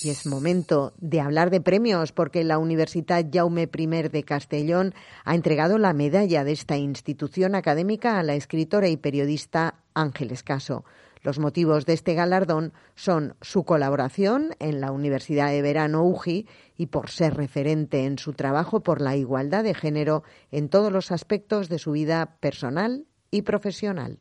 Y 0.00 0.10
es 0.10 0.26
momento 0.26 0.92
de 0.98 1.20
hablar 1.20 1.50
de 1.50 1.60
premios 1.60 2.12
porque 2.12 2.44
la 2.44 2.58
Universidad 2.58 3.26
Jaume 3.32 3.68
I 3.76 3.86
de 4.08 4.22
Castellón 4.22 4.94
ha 5.24 5.34
entregado 5.34 5.76
la 5.76 5.92
medalla 5.92 6.44
de 6.44 6.52
esta 6.52 6.76
institución 6.76 7.56
académica 7.56 8.18
a 8.18 8.22
la 8.22 8.34
escritora 8.34 8.88
y 8.88 8.96
periodista 8.96 9.74
Ángeles 9.94 10.44
Caso. 10.44 10.84
Los 11.22 11.40
motivos 11.40 11.84
de 11.84 11.94
este 11.94 12.14
galardón 12.14 12.72
son 12.94 13.34
su 13.40 13.64
colaboración 13.64 14.54
en 14.60 14.80
la 14.80 14.92
Universidad 14.92 15.50
de 15.50 15.62
Verano 15.62 16.04
UGI 16.04 16.46
y 16.76 16.86
por 16.86 17.10
ser 17.10 17.34
referente 17.34 18.04
en 18.04 18.18
su 18.18 18.34
trabajo 18.34 18.84
por 18.84 19.00
la 19.00 19.16
igualdad 19.16 19.64
de 19.64 19.74
género 19.74 20.22
en 20.52 20.68
todos 20.68 20.92
los 20.92 21.10
aspectos 21.10 21.68
de 21.68 21.80
su 21.80 21.90
vida 21.90 22.36
personal 22.38 23.06
y 23.32 23.42
profesional. 23.42 24.20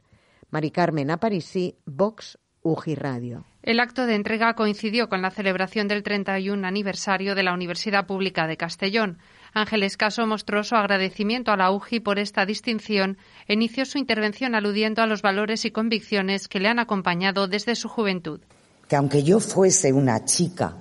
Mari 0.49 0.71
Carmen 0.71 1.11
Aparisi, 1.11 1.77
Vox 1.85 2.39
UGI 2.63 2.95
Radio. 2.95 3.56
El 3.67 3.81
acto 3.81 4.05
de 4.05 4.15
entrega 4.15 4.53
coincidió 4.53 5.09
con 5.09 5.21
la 5.21 5.29
celebración 5.29 5.89
del 5.89 6.01
31 6.01 6.65
aniversario 6.65 7.35
de 7.35 7.43
la 7.43 7.53
Universidad 7.53 8.05
Pública 8.07 8.47
de 8.47 8.55
Castellón. 8.55 9.17
Ángeles 9.53 9.97
Caso 9.97 10.25
mostró 10.25 10.63
su 10.63 10.75
agradecimiento 10.75 11.51
a 11.51 11.57
la 11.57 11.69
UGI 11.71 11.99
por 11.99 12.17
esta 12.17 12.45
distinción 12.45 13.17
e 13.45 13.55
inició 13.55 13.85
su 13.85 13.97
intervención 13.97 14.55
aludiendo 14.55 15.01
a 15.01 15.05
los 15.05 15.21
valores 15.21 15.65
y 15.65 15.71
convicciones 15.71 16.47
que 16.47 16.61
le 16.61 16.69
han 16.69 16.79
acompañado 16.79 17.49
desde 17.49 17.75
su 17.75 17.89
juventud. 17.89 18.39
Que 18.87 18.95
aunque 18.95 19.21
yo 19.23 19.41
fuese 19.41 19.91
una 19.91 20.23
chica, 20.23 20.73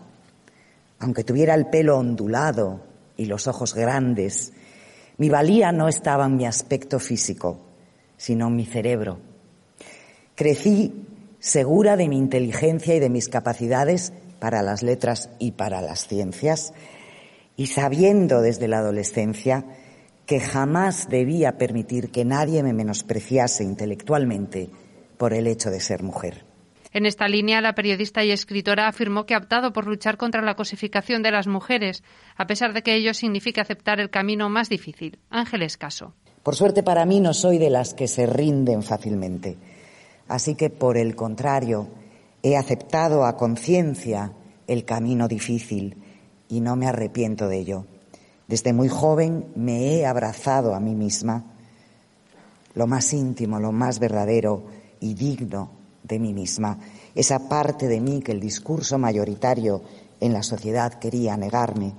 aunque 1.00 1.24
tuviera 1.24 1.56
el 1.56 1.66
pelo 1.66 1.98
ondulado 1.98 2.86
y 3.16 3.24
los 3.24 3.48
ojos 3.48 3.74
grandes, 3.74 4.52
mi 5.18 5.28
valía 5.28 5.72
no 5.72 5.88
estaba 5.88 6.26
en 6.26 6.36
mi 6.36 6.46
aspecto 6.46 7.00
físico, 7.00 7.58
sino 8.16 8.46
en 8.46 8.54
mi 8.54 8.64
cerebro. 8.64 9.18
Crecí 10.36 11.15
segura 11.46 11.96
de 11.96 12.08
mi 12.08 12.18
inteligencia 12.18 12.96
y 12.96 12.98
de 12.98 13.08
mis 13.08 13.28
capacidades 13.28 14.12
para 14.40 14.62
las 14.62 14.82
letras 14.82 15.30
y 15.38 15.52
para 15.52 15.80
las 15.80 16.08
ciencias, 16.08 16.74
y 17.56 17.68
sabiendo 17.68 18.40
desde 18.40 18.66
la 18.66 18.78
adolescencia 18.78 19.64
que 20.26 20.40
jamás 20.40 21.08
debía 21.08 21.56
permitir 21.56 22.10
que 22.10 22.24
nadie 22.24 22.64
me 22.64 22.72
menospreciase 22.72 23.62
intelectualmente 23.62 24.70
por 25.18 25.32
el 25.32 25.46
hecho 25.46 25.70
de 25.70 25.78
ser 25.78 26.02
mujer. 26.02 26.44
En 26.92 27.06
esta 27.06 27.28
línea, 27.28 27.60
la 27.60 27.76
periodista 27.76 28.24
y 28.24 28.32
escritora 28.32 28.88
afirmó 28.88 29.24
que 29.24 29.34
ha 29.34 29.38
optado 29.38 29.72
por 29.72 29.86
luchar 29.86 30.16
contra 30.16 30.42
la 30.42 30.56
cosificación 30.56 31.22
de 31.22 31.30
las 31.30 31.46
mujeres, 31.46 32.02
a 32.36 32.48
pesar 32.48 32.72
de 32.72 32.82
que 32.82 32.96
ello 32.96 33.14
significa 33.14 33.62
aceptar 33.62 34.00
el 34.00 34.10
camino 34.10 34.48
más 34.48 34.68
difícil. 34.68 35.20
Ángeles 35.30 35.76
Caso. 35.76 36.12
Por 36.42 36.56
suerte 36.56 36.82
para 36.82 37.06
mí 37.06 37.20
no 37.20 37.34
soy 37.34 37.58
de 37.58 37.70
las 37.70 37.94
que 37.94 38.08
se 38.08 38.26
rinden 38.26 38.82
fácilmente. 38.82 39.56
Así 40.28 40.54
que, 40.54 40.70
por 40.70 40.96
el 40.96 41.14
contrario, 41.14 41.88
he 42.42 42.56
aceptado 42.56 43.24
a 43.24 43.36
conciencia 43.36 44.32
el 44.66 44.84
camino 44.84 45.28
difícil 45.28 46.02
y 46.48 46.60
no 46.60 46.76
me 46.76 46.86
arrepiento 46.86 47.48
de 47.48 47.58
ello. 47.58 47.86
Desde 48.48 48.72
muy 48.72 48.88
joven 48.88 49.46
me 49.56 49.94
he 49.94 50.06
abrazado 50.06 50.74
a 50.74 50.80
mí 50.80 50.94
misma, 50.94 51.44
lo 52.74 52.86
más 52.86 53.12
íntimo, 53.12 53.58
lo 53.58 53.72
más 53.72 53.98
verdadero 53.98 54.64
y 55.00 55.14
digno 55.14 55.70
de 56.04 56.18
mí 56.18 56.32
misma, 56.32 56.78
esa 57.14 57.48
parte 57.48 57.88
de 57.88 58.00
mí 58.00 58.20
que 58.20 58.32
el 58.32 58.40
discurso 58.40 58.98
mayoritario 58.98 59.82
en 60.20 60.32
la 60.32 60.42
sociedad 60.42 60.94
quería 60.94 61.36
negarme. 61.36 61.94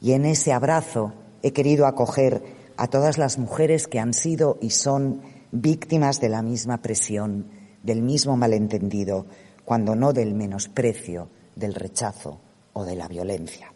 Y 0.00 0.12
en 0.12 0.26
ese 0.26 0.52
abrazo 0.52 1.12
he 1.42 1.52
querido 1.52 1.86
acoger 1.86 2.42
a 2.76 2.88
todas 2.88 3.18
las 3.18 3.38
mujeres 3.38 3.86
que 3.86 4.00
han 4.00 4.12
sido 4.12 4.58
y 4.60 4.70
son 4.70 5.22
víctimas 5.50 6.20
de 6.20 6.28
la 6.28 6.42
misma 6.42 6.82
presión 6.82 7.57
del 7.82 8.02
mismo 8.02 8.36
malentendido, 8.36 9.26
cuando 9.64 9.94
no 9.94 10.12
del 10.12 10.34
menosprecio, 10.34 11.30
del 11.56 11.74
rechazo 11.74 12.40
o 12.72 12.84
de 12.84 12.96
la 12.96 13.08
violencia. 13.08 13.72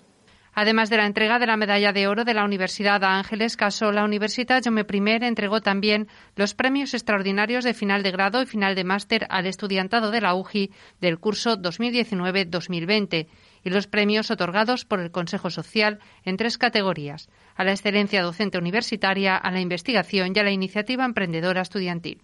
Además 0.54 0.90
de 0.90 0.99
la 0.99 1.06
entrega 1.06 1.38
de 1.38 1.47
la 1.47 1.56
medalla 1.56 1.92
de 1.92 2.06
oro 2.06 2.25
de 2.25 2.35
la 2.35 2.44
Universidad 2.44 3.02
Ángeles 3.04 3.56
Caso, 3.56 3.90
la 3.90 4.04
Universidad 4.04 4.62
Jome 4.62 4.85
I 4.92 5.25
entregó 5.25 5.62
también 5.62 6.09
los 6.37 6.54
premios 6.54 6.92
extraordinarios 6.92 7.64
de 7.64 7.73
final 7.73 8.02
de 8.02 8.11
grado 8.11 8.42
y 8.42 8.47
final 8.47 8.75
de 8.75 8.85
máster 8.85 9.26
al 9.30 9.47
estudiantado 9.47 10.11
de 10.11 10.21
la 10.21 10.35
UGI 10.35 10.71
del 11.00 11.18
curso 11.18 11.56
2019-2020 11.56 13.28
y 13.64 13.71
los 13.71 13.87
premios 13.87 14.30
otorgados 14.30 14.85
por 14.85 15.00
el 15.00 15.11
Consejo 15.11 15.49
Social 15.49 16.00
en 16.25 16.37
tres 16.37 16.59
categorías, 16.59 17.30
a 17.54 17.64
la 17.64 17.73
excelencia 17.73 18.23
docente 18.23 18.59
universitaria, 18.59 19.37
a 19.37 19.50
la 19.50 19.61
investigación 19.61 20.32
y 20.35 20.38
a 20.38 20.42
la 20.42 20.50
iniciativa 20.50 21.06
emprendedora 21.06 21.62
estudiantil. 21.62 22.21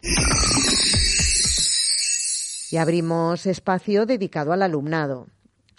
Y 2.71 2.77
abrimos 2.77 3.47
espacio 3.47 4.05
dedicado 4.05 4.53
al 4.53 4.63
alumnado. 4.63 5.29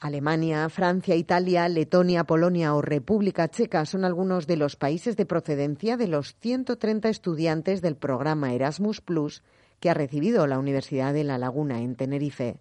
Alemania, 0.01 0.69
Francia, 0.69 1.15
Italia, 1.15 1.67
Letonia, 1.67 2.24
Polonia 2.24 2.74
o 2.74 2.81
República 2.81 3.50
Checa 3.50 3.86
son 3.86 4.05
algunos 4.05 4.48
de 4.48 4.55
los 4.55 4.75
países 4.75 5.17
de 5.17 5.25
procedencia 5.25 5.98
de 5.98 6.08
los 6.08 6.36
130 6.39 7.10
estudiantes 7.10 7.81
del 7.81 7.96
programa 7.96 8.53
Erasmus 8.53 9.01
Plus 9.01 9.43
que 9.79 9.89
ha 9.89 9.93
recibido 9.93 10.48
la 10.48 10.58
Universidad 10.58 11.13
de 11.13 11.24
La 11.24 11.38
Laguna 11.38 11.81
en 11.81 11.96
Tenerife. 11.96 12.60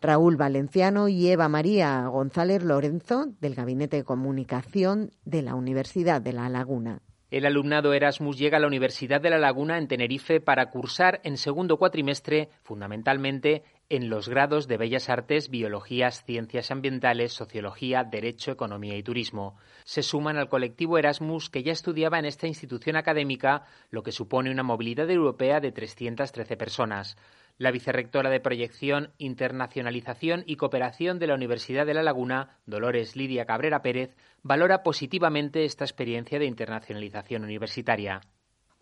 Raúl 0.00 0.36
Valenciano 0.36 1.08
y 1.08 1.28
Eva 1.28 1.48
María 1.48 2.06
González 2.06 2.62
Lorenzo, 2.62 3.26
del 3.40 3.54
Gabinete 3.54 3.98
de 3.98 4.04
Comunicación 4.04 5.10
de 5.24 5.42
la 5.42 5.54
Universidad 5.54 6.20
de 6.20 6.32
La 6.32 6.48
Laguna. 6.48 7.02
El 7.30 7.46
alumnado 7.46 7.94
Erasmus 7.94 8.36
llega 8.38 8.56
a 8.56 8.60
la 8.60 8.66
Universidad 8.66 9.20
de 9.20 9.30
La 9.30 9.38
Laguna 9.38 9.78
en 9.78 9.86
Tenerife 9.86 10.40
para 10.40 10.68
cursar 10.70 11.20
en 11.22 11.36
segundo 11.36 11.76
cuatrimestre, 11.76 12.48
fundamentalmente, 12.62 13.62
en 13.90 14.08
los 14.08 14.28
grados 14.28 14.68
de 14.68 14.76
Bellas 14.76 15.10
Artes, 15.10 15.50
Biologías, 15.50 16.24
Ciencias 16.24 16.70
Ambientales, 16.70 17.32
Sociología, 17.32 18.04
Derecho, 18.04 18.52
Economía 18.52 18.96
y 18.96 19.02
Turismo. 19.02 19.56
Se 19.84 20.04
suman 20.04 20.38
al 20.38 20.48
colectivo 20.48 20.96
Erasmus 20.96 21.50
que 21.50 21.64
ya 21.64 21.72
estudiaba 21.72 22.20
en 22.20 22.24
esta 22.24 22.46
institución 22.46 22.94
académica, 22.94 23.64
lo 23.90 24.04
que 24.04 24.12
supone 24.12 24.52
una 24.52 24.62
movilidad 24.62 25.10
europea 25.10 25.58
de 25.58 25.72
313 25.72 26.56
personas. 26.56 27.16
La 27.58 27.72
vicerrectora 27.72 28.30
de 28.30 28.38
Proyección, 28.38 29.10
Internacionalización 29.18 30.44
y 30.46 30.54
Cooperación 30.54 31.18
de 31.18 31.26
la 31.26 31.34
Universidad 31.34 31.84
de 31.84 31.94
La 31.94 32.04
Laguna, 32.04 32.58
Dolores 32.66 33.16
Lidia 33.16 33.44
Cabrera 33.44 33.82
Pérez, 33.82 34.14
valora 34.42 34.84
positivamente 34.84 35.64
esta 35.64 35.84
experiencia 35.84 36.38
de 36.38 36.46
internacionalización 36.46 37.42
universitaria. 37.42 38.20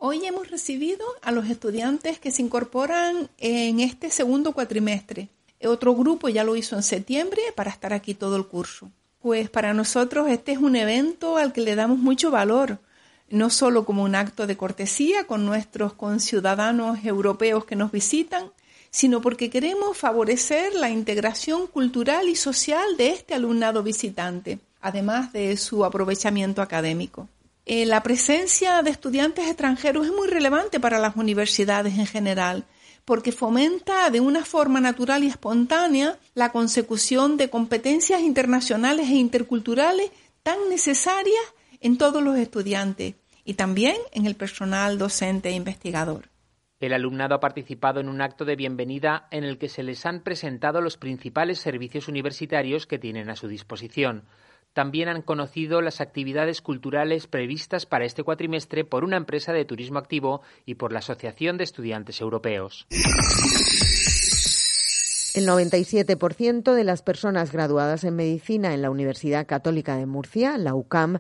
Hoy 0.01 0.25
hemos 0.25 0.49
recibido 0.49 1.05
a 1.23 1.33
los 1.33 1.51
estudiantes 1.51 2.21
que 2.21 2.31
se 2.31 2.41
incorporan 2.41 3.29
en 3.37 3.81
este 3.81 4.11
segundo 4.11 4.53
cuatrimestre. 4.53 5.29
Otro 5.65 5.93
grupo 5.93 6.29
ya 6.29 6.45
lo 6.45 6.55
hizo 6.55 6.77
en 6.77 6.85
septiembre 6.85 7.43
para 7.57 7.73
estar 7.73 7.93
aquí 7.93 8.15
todo 8.15 8.37
el 8.37 8.47
curso. 8.47 8.93
Pues 9.21 9.51
para 9.51 9.75
nosotros 9.75 10.29
este 10.29 10.53
es 10.53 10.59
un 10.59 10.77
evento 10.77 11.37
al 11.37 11.53
que 11.53 11.63
le 11.63 11.75
damos 11.75 11.99
mucho 11.99 12.31
valor, 12.31 12.79
no 13.29 13.51
solo 13.51 13.85
como 13.85 14.05
un 14.05 14.15
acto 14.15 14.47
de 14.47 14.57
cortesía 14.57 15.25
con 15.25 15.45
nuestros 15.45 15.95
conciudadanos 15.95 17.05
europeos 17.05 17.65
que 17.65 17.75
nos 17.75 17.91
visitan, 17.91 18.53
sino 18.91 19.21
porque 19.21 19.51
queremos 19.51 19.99
favorecer 19.99 20.75
la 20.75 20.91
integración 20.91 21.67
cultural 21.67 22.29
y 22.29 22.37
social 22.37 22.97
de 22.97 23.09
este 23.09 23.35
alumnado 23.35 23.83
visitante, 23.83 24.61
además 24.81 25.33
de 25.33 25.57
su 25.57 25.85
aprovechamiento 25.85 26.63
académico. 26.63 27.29
Eh, 27.71 27.85
la 27.85 28.03
presencia 28.03 28.83
de 28.83 28.89
estudiantes 28.89 29.47
extranjeros 29.47 30.07
es 30.07 30.13
muy 30.13 30.27
relevante 30.27 30.81
para 30.81 30.99
las 30.99 31.17
universidades 31.17 31.99
en 31.99 32.07
general, 32.07 32.65
porque 33.05 33.31
fomenta 33.31 34.09
de 34.09 34.21
una 34.21 34.43
forma 34.43 34.81
natural 34.81 35.23
y 35.23 35.27
espontánea 35.27 36.19
la 36.33 36.51
consecución 36.51 37.37
de 37.37 37.51
competencias 37.51 38.23
internacionales 38.23 39.11
e 39.11 39.17
interculturales 39.17 40.11
tan 40.43 40.57
necesarias 40.71 41.43
en 41.83 41.99
todos 41.99 42.23
los 42.23 42.39
estudiantes 42.39 43.17
y 43.45 43.53
también 43.53 43.97
en 44.13 44.25
el 44.25 44.35
personal 44.35 44.97
docente 44.97 45.51
e 45.51 45.53
investigador. 45.53 46.31
El 46.81 46.95
alumnado 46.95 47.35
ha 47.35 47.41
participado 47.41 48.01
en 48.01 48.09
un 48.09 48.23
acto 48.23 48.47
de 48.47 48.57
bienvenida 48.57 49.29
en 49.31 49.45
el 49.45 49.59
que 49.59 49.69
se 49.69 49.83
les 49.83 50.07
han 50.07 50.23
presentado 50.23 50.81
los 50.81 50.97
principales 50.97 51.59
servicios 51.59 52.09
universitarios 52.09 52.87
que 52.87 52.99
tienen 52.99 53.29
a 53.29 53.37
su 53.37 53.47
disposición. 53.47 54.25
También 54.79 55.09
han 55.09 55.23
conocido 55.23 55.83
las 55.83 56.01
actividades 56.01 56.63
culturales 56.63 57.27
previstas 57.27 57.85
para 57.85 58.05
este 58.05 58.23
cuatrimestre 58.23 58.85
por 58.85 59.03
una 59.03 59.17
empresa 59.17 59.53
de 59.53 59.65
turismo 59.65 59.99
activo 59.99 60.41
y 60.67 60.77
por 60.77 60.93
la 60.93 61.01
Asociación 61.01 61.59
de 61.59 61.65
Estudiantes 61.65 62.21
Europeos. 62.21 62.87
El 65.35 65.49
97% 65.49 66.75
de 66.75 66.85
las 66.85 67.03
personas 67.03 67.51
graduadas 67.51 68.05
en 68.05 68.15
medicina 68.15 68.73
en 68.73 68.83
la 68.83 68.91
Universidad 68.93 69.49
Católica 69.49 69.97
de 69.97 70.07
Murcia, 70.07 70.57
la 70.59 70.77
UCAM, 70.77 71.19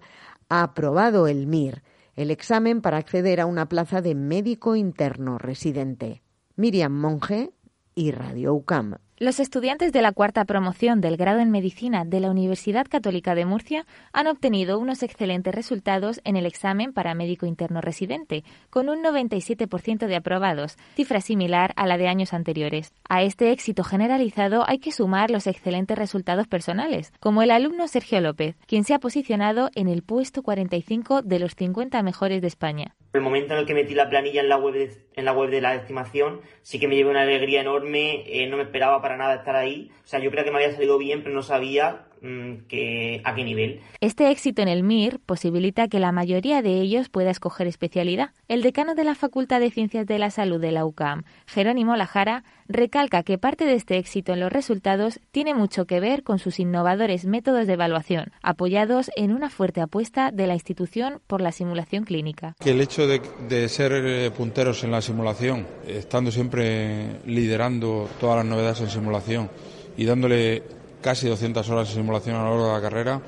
ha 0.49 0.63
aprobado 0.63 1.27
el 1.27 1.49
MIR 1.49 1.83
el 2.15 2.31
examen 2.31 2.81
para 2.81 2.99
acceder 2.99 3.41
a 3.41 3.47
una 3.47 3.69
plaza 3.69 4.01
de 4.01 4.15
médico 4.15 4.77
interno 4.77 5.37
residente. 5.37 6.23
Miriam 6.55 6.93
Monge 6.93 7.51
y 7.97 8.13
Radio 8.13 8.55
UCAM. 8.55 8.99
Los 9.21 9.41
estudiantes 9.41 9.93
de 9.93 10.01
la 10.01 10.13
cuarta 10.13 10.45
promoción 10.45 11.01
del 11.01 11.17
grado 11.17 11.41
en 11.41 11.51
medicina 11.51 12.05
de 12.05 12.21
la 12.21 12.31
Universidad 12.31 12.87
Católica 12.89 13.35
de 13.35 13.47
Murcia 13.47 13.85
han 14.13 14.29
obtenido 14.29 14.79
unos 14.79 15.03
excelentes 15.03 15.53
resultados 15.53 16.21
en 16.23 16.37
el 16.37 16.47
examen 16.47 16.93
para 16.93 17.17
médico 17.17 17.45
interno 17.45 17.81
residente, 17.81 18.45
con 18.71 18.89
un 18.89 19.03
97% 19.03 20.07
de 20.07 20.15
aprobados, 20.15 20.77
cifra 20.95 21.21
similar 21.21 21.73
a 21.75 21.89
la 21.89 21.99
de 21.99 22.07
años 22.07 22.33
anteriores. 22.33 22.93
A 23.09 23.25
este 23.25 23.51
éxito 23.51 23.83
generalizado 23.83 24.63
hay 24.69 24.79
que 24.79 24.93
sumar 24.93 25.33
los 25.33 25.49
excelentes 25.49 25.99
resultados 25.99 26.47
personales, 26.47 27.13
como 27.19 27.43
el 27.43 27.51
alumno 27.51 27.89
Sergio 27.89 28.21
López, 28.21 28.55
quien 28.69 28.85
se 28.85 28.95
ha 28.95 29.01
posicionado 29.01 29.71
en 29.75 29.89
el 29.89 30.05
puesto 30.05 30.45
45 30.45 31.23
de 31.23 31.41
los 31.41 31.57
50 31.57 32.01
mejores 32.05 32.41
de 32.41 32.47
España. 32.47 32.95
El 33.15 33.23
momento 33.23 33.55
en 33.55 33.61
el 33.61 33.67
que 33.67 33.75
metí 33.75 33.95
la 33.95 34.11
planilla 34.11 34.43
en 34.43 34.49
la 34.49 34.59
web 34.59 35.51
de, 35.51 35.61
la 35.61 35.75
estimación, 35.75 36.43
sí 36.63 36.79
que 36.79 36.87
me 36.87 36.95
llevé 36.95 37.11
una 37.11 37.23
alegría 37.23 37.63
enorme, 37.63 38.23
eh, 38.27 38.47
no 38.47 38.59
me 38.59 38.65
esperaba 38.65 39.01
para 39.01 39.08
nada 39.17 39.37
estar 39.37 39.57
ahí. 39.57 39.91
O 40.05 40.07
sea, 40.07 40.21
yo 40.21 40.31
creo 40.31 40.45
que 40.45 40.51
me 40.51 40.57
había 40.59 40.75
salido 40.75 40.99
bien, 40.99 41.23
pero 41.23 41.35
no 41.35 41.43
sabía 41.43 42.08
que, 42.21 43.23
a 43.25 43.35
qué 43.35 43.45
nivel. 43.45 43.81
Este 44.01 44.31
éxito 44.31 44.63
en 44.63 44.69
el 44.69 44.83
MIR 44.83 45.21
posibilita 45.21 45.89
que 45.89 46.01
la 46.01 46.13
mayoría 46.13 46.63
de 46.63 46.81
ellos 46.81 47.09
pueda 47.09 47.31
escoger 47.31 47.67
especialidad. 47.67 48.31
El 48.49 48.63
decano 48.63 48.95
de 48.95 49.05
la 49.05 49.15
Facultad 49.15 49.61
de 49.61 49.71
Ciencias 49.71 50.07
de 50.07 50.19
la 50.19 50.31
Salud 50.31 50.61
de 50.61 50.73
la 50.73 50.85
UCAM, 50.85 51.25
Jerónimo 51.47 51.97
Lajara, 51.97 52.45
recalca 52.69 53.23
que 53.23 53.39
parte 53.39 53.65
de 53.65 53.75
este 53.75 53.97
éxito 53.97 54.33
en 54.33 54.41
los 54.41 54.53
resultados 54.53 55.21
tiene 55.31 55.55
mucho 55.55 55.87
que 55.87 56.01
ver 56.01 56.23
con 56.23 56.39
sus 56.39 56.61
innovadores 56.61 57.25
métodos 57.25 57.67
de 57.67 57.73
evaluación, 57.73 58.33
apoyados 58.43 59.11
en 59.17 59.33
una 59.33 59.51
fuerte 59.51 59.81
apuesta 59.81 60.31
de 60.31 60.47
la 60.47 60.55
institución 60.55 61.21
por 61.27 61.41
la 61.41 61.53
simulación 61.53 62.05
clínica. 62.05 62.55
Que 62.61 62.73
el 62.73 62.81
hecho 62.81 63.07
de, 63.07 63.23
de 63.49 63.69
ser 63.69 63.93
eh, 63.93 64.31
punteros 64.31 64.85
en 64.85 64.91
la 64.91 65.01
simulación, 65.01 65.67
estando 65.87 66.31
siempre 66.31 67.21
liderando 67.25 68.09
todas 68.21 68.37
las 68.37 68.47
novedades 68.47 68.81
en 68.81 68.91
simulación 68.91 69.51
y 69.97 70.05
dándole 70.05 70.63
casi 71.01 71.29
200 71.29 71.69
horas 71.71 71.89
de 71.89 71.95
simulación 71.95 72.37
a 72.37 72.45
lo 72.45 72.51
largo 72.51 72.67
de 72.67 72.73
la 72.73 72.81
carrera, 72.81 73.21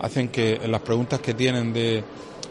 hacen 0.00 0.28
que 0.28 0.60
las 0.66 0.80
preguntas 0.80 1.20
que 1.20 1.34
tienen 1.34 1.72
de 1.72 2.04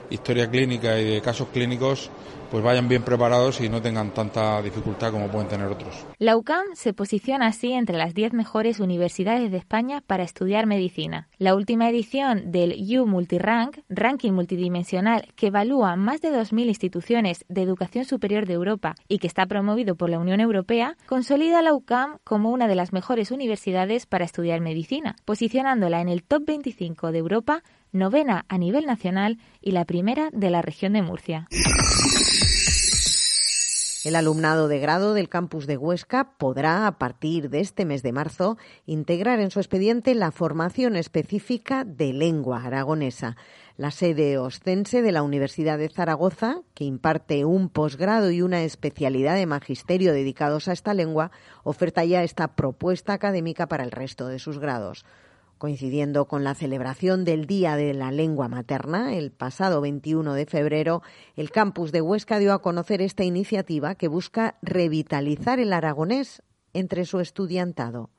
historia 0.09 0.49
clínica 0.49 0.99
y 0.99 1.15
de 1.15 1.21
casos 1.21 1.47
clínicos 1.53 2.09
pues 2.55 2.63
vayan 2.63 2.87
bien 2.87 3.03
preparados 3.03 3.59
y 3.59 3.67
no 3.67 3.81
tengan 3.81 4.13
tanta 4.13 4.61
dificultad 4.61 5.11
como 5.11 5.27
pueden 5.27 5.49
tener 5.49 5.67
otros. 5.67 6.05
La 6.19 6.37
UCAM 6.37 6.63
se 6.73 6.93
posiciona 6.93 7.47
así 7.47 7.73
entre 7.73 7.97
las 7.97 8.13
10 8.13 8.31
mejores 8.31 8.79
universidades 8.79 9.51
de 9.51 9.57
España 9.57 10.01
para 10.07 10.23
estudiar 10.23 10.65
medicina. 10.65 11.27
La 11.37 11.53
última 11.53 11.89
edición 11.89 12.53
del 12.53 12.73
U 12.97 13.07
Multirank, 13.07 13.79
ranking 13.89 14.31
multidimensional 14.31 15.27
que 15.35 15.47
evalúa 15.47 15.97
más 15.97 16.21
de 16.21 16.29
2.000 16.29 16.67
instituciones 16.67 17.43
de 17.49 17.61
educación 17.61 18.05
superior 18.05 18.45
de 18.45 18.53
Europa 18.53 18.95
y 19.09 19.17
que 19.17 19.27
está 19.27 19.45
promovido 19.47 19.95
por 19.95 20.09
la 20.09 20.19
Unión 20.19 20.39
Europea, 20.39 20.95
consolida 21.07 21.59
a 21.59 21.61
la 21.61 21.73
UCAM 21.73 22.19
como 22.23 22.51
una 22.51 22.69
de 22.69 22.75
las 22.75 22.93
mejores 22.93 23.31
universidades 23.31 24.05
para 24.05 24.23
estudiar 24.23 24.61
medicina, 24.61 25.17
posicionándola 25.25 25.99
en 25.99 26.07
el 26.07 26.23
top 26.23 26.45
25 26.45 27.11
de 27.11 27.17
Europa 27.17 27.63
novena 27.91 28.45
a 28.47 28.57
nivel 28.57 28.85
nacional 28.85 29.39
y 29.61 29.71
la 29.71 29.83
primera 29.83 30.29
de 30.31 30.49
la 30.49 30.61
región 30.61 30.93
de 30.93 31.01
Murcia. 31.01 31.47
El 34.05 34.15
alumnado 34.15 34.67
de 34.67 34.77
grado 34.77 35.15
del 35.15 35.29
campus 35.29 35.65
de 35.65 35.77
Huesca 35.77 36.33
podrá, 36.37 36.85
a 36.85 36.99
partir 36.99 37.49
de 37.49 37.59
este 37.59 37.85
mes 37.85 38.03
de 38.03 38.11
marzo, 38.11 38.55
integrar 38.85 39.39
en 39.39 39.49
su 39.49 39.59
expediente 39.59 40.13
la 40.13 40.29
formación 40.29 40.95
específica 40.95 41.83
de 41.85 42.13
lengua 42.13 42.63
aragonesa. 42.63 43.35
La 43.77 43.89
sede 43.89 44.37
ostense 44.37 45.01
de 45.01 45.11
la 45.11 45.23
Universidad 45.23 45.79
de 45.79 45.89
Zaragoza, 45.89 46.61
que 46.75 46.83
imparte 46.83 47.45
un 47.45 47.67
posgrado 47.67 48.29
y 48.29 48.43
una 48.43 48.61
especialidad 48.61 49.33
de 49.33 49.47
magisterio 49.47 50.13
dedicados 50.13 50.67
a 50.67 50.73
esta 50.73 50.93
lengua, 50.93 51.31
oferta 51.63 52.05
ya 52.05 52.21
esta 52.21 52.49
propuesta 52.49 53.13
académica 53.13 53.65
para 53.65 53.83
el 53.83 53.89
resto 53.89 54.27
de 54.27 54.37
sus 54.37 54.59
grados. 54.59 55.03
Coincidiendo 55.57 56.25
con 56.25 56.43
la 56.43 56.53
celebración 56.53 57.23
del 57.23 57.47
Día 57.47 57.77
de 57.77 57.93
la 57.93 58.11
Lengua 58.11 58.49
Materna, 58.49 59.15
el 59.15 59.31
pasado 59.31 59.79
21 59.79 60.33
de 60.33 60.45
febrero, 60.45 61.01
el 61.37 61.49
campus 61.49 61.93
de 61.93 62.01
Huesca 62.01 62.39
dio 62.39 62.51
a 62.51 62.61
conocer 62.61 63.01
esta 63.01 63.23
iniciativa 63.23 63.95
que 63.95 64.09
busca 64.09 64.57
revitalizar 64.61 65.59
el 65.59 65.71
aragonés 65.71 66.43
entre 66.73 67.05
su 67.05 67.21
estudiantado. 67.21 68.09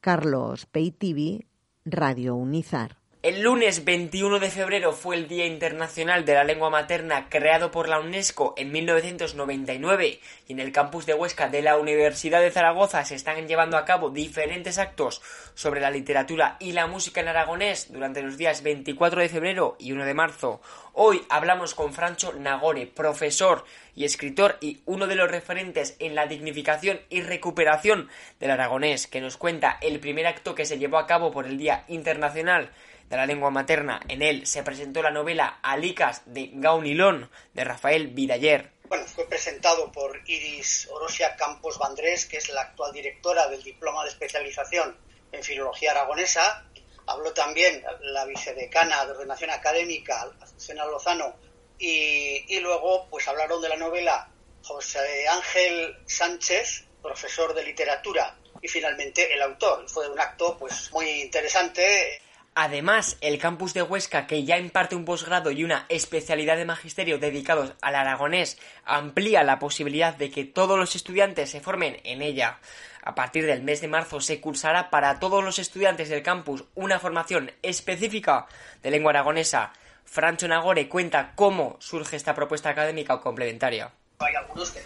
Carlos 0.00 0.64
Peitivi, 0.64 1.46
Radio 1.84 2.34
Unizar. 2.34 2.99
El 3.22 3.42
lunes 3.42 3.84
21 3.84 4.38
de 4.38 4.50
febrero 4.50 4.94
fue 4.94 5.14
el 5.14 5.28
Día 5.28 5.44
Internacional 5.44 6.24
de 6.24 6.32
la 6.32 6.42
Lengua 6.42 6.70
Materna 6.70 7.28
creado 7.28 7.70
por 7.70 7.86
la 7.86 8.00
UNESCO 8.00 8.54
en 8.56 8.72
1999 8.72 10.20
y 10.48 10.52
en 10.54 10.58
el 10.58 10.72
campus 10.72 11.04
de 11.04 11.12
Huesca 11.12 11.50
de 11.50 11.60
la 11.60 11.76
Universidad 11.76 12.40
de 12.40 12.50
Zaragoza 12.50 13.04
se 13.04 13.14
están 13.14 13.46
llevando 13.46 13.76
a 13.76 13.84
cabo 13.84 14.08
diferentes 14.08 14.78
actos 14.78 15.20
sobre 15.52 15.82
la 15.82 15.90
literatura 15.90 16.56
y 16.60 16.72
la 16.72 16.86
música 16.86 17.20
en 17.20 17.28
aragonés 17.28 17.92
durante 17.92 18.22
los 18.22 18.38
días 18.38 18.62
24 18.62 19.20
de 19.20 19.28
febrero 19.28 19.76
y 19.78 19.92
1 19.92 20.06
de 20.06 20.14
marzo. 20.14 20.62
Hoy 20.94 21.22
hablamos 21.28 21.74
con 21.74 21.92
Francho 21.92 22.32
Nagore, 22.32 22.86
profesor 22.86 23.66
y 23.94 24.04
escritor 24.04 24.56
y 24.62 24.80
uno 24.86 25.06
de 25.06 25.16
los 25.16 25.30
referentes 25.30 25.94
en 25.98 26.14
la 26.14 26.26
dignificación 26.26 27.00
y 27.10 27.20
recuperación 27.20 28.08
del 28.38 28.52
aragonés, 28.52 29.06
que 29.06 29.20
nos 29.20 29.36
cuenta 29.36 29.76
el 29.82 30.00
primer 30.00 30.26
acto 30.26 30.54
que 30.54 30.64
se 30.64 30.78
llevó 30.78 30.96
a 30.96 31.06
cabo 31.06 31.30
por 31.30 31.44
el 31.44 31.58
Día 31.58 31.84
Internacional 31.86 32.70
de 33.10 33.16
la 33.16 33.26
lengua 33.26 33.50
materna. 33.50 34.00
En 34.08 34.22
él 34.22 34.46
se 34.46 34.62
presentó 34.62 35.02
la 35.02 35.10
novela 35.10 35.58
Alicas 35.62 36.22
de 36.26 36.50
Gaunilón 36.54 37.28
de 37.52 37.64
Rafael 37.64 38.06
Vidaller. 38.08 38.70
Bueno, 38.84 39.04
fue 39.04 39.28
presentado 39.28 39.90
por 39.92 40.20
Iris 40.26 40.88
Orosia 40.90 41.36
Campos 41.36 41.78
Vandrés, 41.78 42.26
que 42.26 42.38
es 42.38 42.48
la 42.50 42.62
actual 42.62 42.92
directora 42.92 43.48
del 43.48 43.62
Diploma 43.62 44.04
de 44.04 44.10
Especialización 44.10 44.96
en 45.32 45.42
Filología 45.42 45.90
Aragonesa. 45.90 46.64
Habló 47.06 47.32
también 47.32 47.82
la 48.00 48.24
vicedecana 48.24 49.04
de 49.04 49.12
Ordenación 49.12 49.50
Académica, 49.50 50.30
Azucena 50.40 50.86
Lozano, 50.86 51.34
y, 51.78 52.44
y 52.54 52.60
luego 52.60 53.08
pues 53.10 53.26
hablaron 53.26 53.60
de 53.60 53.68
la 53.68 53.76
novela 53.76 54.28
José 54.62 55.26
Ángel 55.28 55.96
Sánchez, 56.06 56.84
profesor 57.02 57.54
de 57.54 57.64
literatura, 57.64 58.36
y 58.62 58.68
finalmente 58.68 59.32
el 59.32 59.42
autor. 59.42 59.88
Fue 59.88 60.08
un 60.08 60.20
acto 60.20 60.56
pues 60.58 60.92
muy 60.92 61.08
interesante. 61.22 62.20
Además, 62.54 63.16
el 63.20 63.38
campus 63.38 63.74
de 63.74 63.82
Huesca, 63.82 64.26
que 64.26 64.44
ya 64.44 64.58
imparte 64.58 64.96
un 64.96 65.04
posgrado 65.04 65.50
y 65.52 65.62
una 65.62 65.86
especialidad 65.88 66.56
de 66.56 66.64
magisterio 66.64 67.18
dedicados 67.18 67.74
al 67.80 67.94
aragonés, 67.94 68.58
amplía 68.84 69.44
la 69.44 69.60
posibilidad 69.60 70.14
de 70.14 70.30
que 70.30 70.44
todos 70.44 70.78
los 70.78 70.96
estudiantes 70.96 71.50
se 71.50 71.60
formen 71.60 72.00
en 72.02 72.22
ella. 72.22 72.58
A 73.02 73.14
partir 73.14 73.46
del 73.46 73.62
mes 73.62 73.80
de 73.80 73.88
marzo 73.88 74.20
se 74.20 74.40
cursará 74.40 74.90
para 74.90 75.20
todos 75.20 75.44
los 75.44 75.58
estudiantes 75.58 76.08
del 76.08 76.22
campus 76.22 76.64
una 76.74 76.98
formación 76.98 77.52
específica 77.62 78.46
de 78.82 78.90
lengua 78.90 79.12
aragonesa. 79.12 79.72
Francho 80.04 80.48
Nagore 80.48 80.88
cuenta 80.88 81.32
cómo 81.36 81.76
surge 81.78 82.16
esta 82.16 82.34
propuesta 82.34 82.68
académica 82.68 83.14
o 83.14 83.20
complementaria. 83.20 83.92
Hay 84.18 84.34
algunos 84.34 84.70
que 84.72 84.80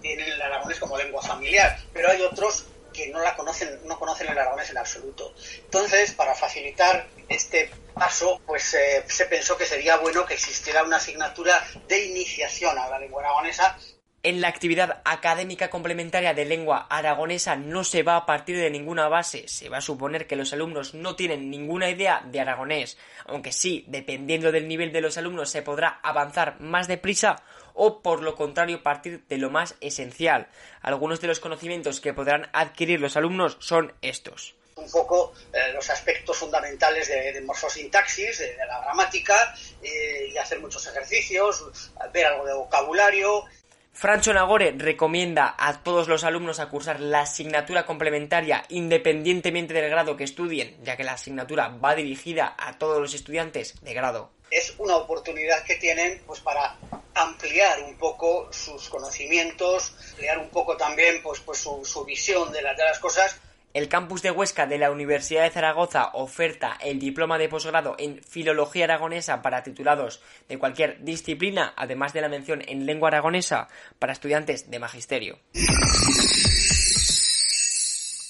tienen 0.00 0.26
el 0.26 0.42
aragonés 0.42 0.80
como 0.80 0.96
lengua 0.96 1.22
familiar, 1.22 1.78
pero 1.92 2.10
hay 2.10 2.22
otros 2.22 2.66
que 2.92 3.08
no 3.08 3.20
la 3.20 3.36
conocen, 3.36 3.80
no 3.86 3.98
conocen 3.98 4.28
el 4.28 4.38
aragonés 4.38 4.70
en 4.70 4.78
absoluto. 4.78 5.34
Entonces, 5.64 6.12
para 6.12 6.34
facilitar 6.34 7.06
este 7.28 7.70
paso, 7.94 8.40
pues 8.46 8.74
eh, 8.74 9.04
se 9.06 9.26
pensó 9.26 9.56
que 9.56 9.66
sería 9.66 9.96
bueno 9.96 10.24
que 10.24 10.34
existiera 10.34 10.82
una 10.84 10.96
asignatura 10.96 11.64
de 11.88 12.06
iniciación 12.06 12.78
a 12.78 12.88
la 12.88 12.98
lengua 12.98 13.22
aragonesa. 13.22 13.76
En 14.22 14.42
la 14.42 14.48
actividad 14.48 15.00
académica 15.06 15.70
complementaria 15.70 16.34
de 16.34 16.44
lengua 16.44 16.86
aragonesa 16.90 17.56
no 17.56 17.84
se 17.84 18.02
va 18.02 18.16
a 18.16 18.26
partir 18.26 18.58
de 18.58 18.68
ninguna 18.68 19.08
base, 19.08 19.48
se 19.48 19.70
va 19.70 19.78
a 19.78 19.80
suponer 19.80 20.26
que 20.26 20.36
los 20.36 20.52
alumnos 20.52 20.92
no 20.92 21.16
tienen 21.16 21.50
ninguna 21.50 21.88
idea 21.88 22.22
de 22.26 22.38
aragonés, 22.38 22.98
aunque 23.24 23.50
sí, 23.50 23.86
dependiendo 23.88 24.52
del 24.52 24.68
nivel 24.68 24.92
de 24.92 25.00
los 25.00 25.16
alumnos 25.16 25.48
se 25.48 25.62
podrá 25.62 26.00
avanzar 26.02 26.60
más 26.60 26.86
deprisa 26.86 27.42
o 27.74 28.02
por 28.02 28.22
lo 28.22 28.34
contrario 28.36 28.82
partir 28.82 29.24
de 29.28 29.38
lo 29.38 29.50
más 29.50 29.74
esencial. 29.80 30.48
Algunos 30.82 31.20
de 31.20 31.28
los 31.28 31.40
conocimientos 31.40 32.00
que 32.00 32.14
podrán 32.14 32.48
adquirir 32.52 33.00
los 33.00 33.16
alumnos 33.16 33.56
son 33.60 33.94
estos 34.02 34.54
un 34.76 34.90
poco 34.90 35.34
eh, 35.52 35.74
los 35.74 35.90
aspectos 35.90 36.38
fundamentales 36.38 37.06
de, 37.06 37.34
de 37.34 37.40
morfosintaxis, 37.42 38.38
de, 38.38 38.56
de, 38.56 38.66
la 38.66 38.80
gramática, 38.80 39.54
eh, 39.82 40.30
y 40.32 40.38
hacer 40.38 40.58
muchos 40.58 40.86
ejercicios, 40.86 41.92
ver 42.14 42.24
algo 42.24 42.46
de 42.46 42.54
vocabulario, 42.54 43.44
Francho 43.92 44.32
Nagore 44.32 44.72
recomienda 44.78 45.54
a 45.58 45.82
todos 45.82 46.08
los 46.08 46.24
alumnos 46.24 46.60
a 46.60 46.70
cursar 46.70 47.00
la 47.00 47.22
asignatura 47.22 47.84
complementaria 47.84 48.64
independientemente 48.68 49.74
del 49.74 49.90
grado 49.90 50.16
que 50.16 50.24
estudien, 50.24 50.78
ya 50.82 50.96
que 50.96 51.04
la 51.04 51.12
asignatura 51.12 51.68
va 51.68 51.94
dirigida 51.94 52.54
a 52.56 52.78
todos 52.78 53.00
los 53.00 53.12
estudiantes 53.14 53.74
de 53.82 53.92
grado. 53.92 54.30
Es 54.50 54.74
una 54.78 54.96
oportunidad 54.96 55.64
que 55.64 55.76
tienen 55.76 56.22
pues 56.26 56.40
para 56.40 56.76
ampliar 57.14 57.82
un 57.82 57.96
poco 57.96 58.52
sus 58.52 58.88
conocimientos, 58.88 59.94
ampliar 60.10 60.38
un 60.38 60.48
poco 60.50 60.76
también 60.76 61.22
pues, 61.22 61.40
pues 61.40 61.58
su, 61.58 61.84
su 61.84 62.04
visión 62.04 62.50
de, 62.52 62.62
la, 62.62 62.74
de 62.74 62.84
las 62.84 62.98
cosas 62.98 63.40
el 63.72 63.88
campus 63.88 64.20
de 64.22 64.32
Huesca 64.32 64.66
de 64.66 64.78
la 64.78 64.90
Universidad 64.90 65.44
de 65.44 65.50
Zaragoza 65.50 66.10
oferta 66.14 66.76
el 66.80 66.98
diploma 66.98 67.38
de 67.38 67.48
posgrado 67.48 67.94
en 67.98 68.20
Filología 68.24 68.84
Aragonesa 68.84 69.42
para 69.42 69.62
titulados 69.62 70.20
de 70.48 70.58
cualquier 70.58 71.04
disciplina, 71.04 71.72
además 71.76 72.12
de 72.12 72.20
la 72.20 72.28
mención 72.28 72.62
en 72.66 72.84
lengua 72.84 73.10
aragonesa 73.10 73.68
para 74.00 74.12
estudiantes 74.12 74.72
de 74.72 74.78
magisterio. 74.80 75.38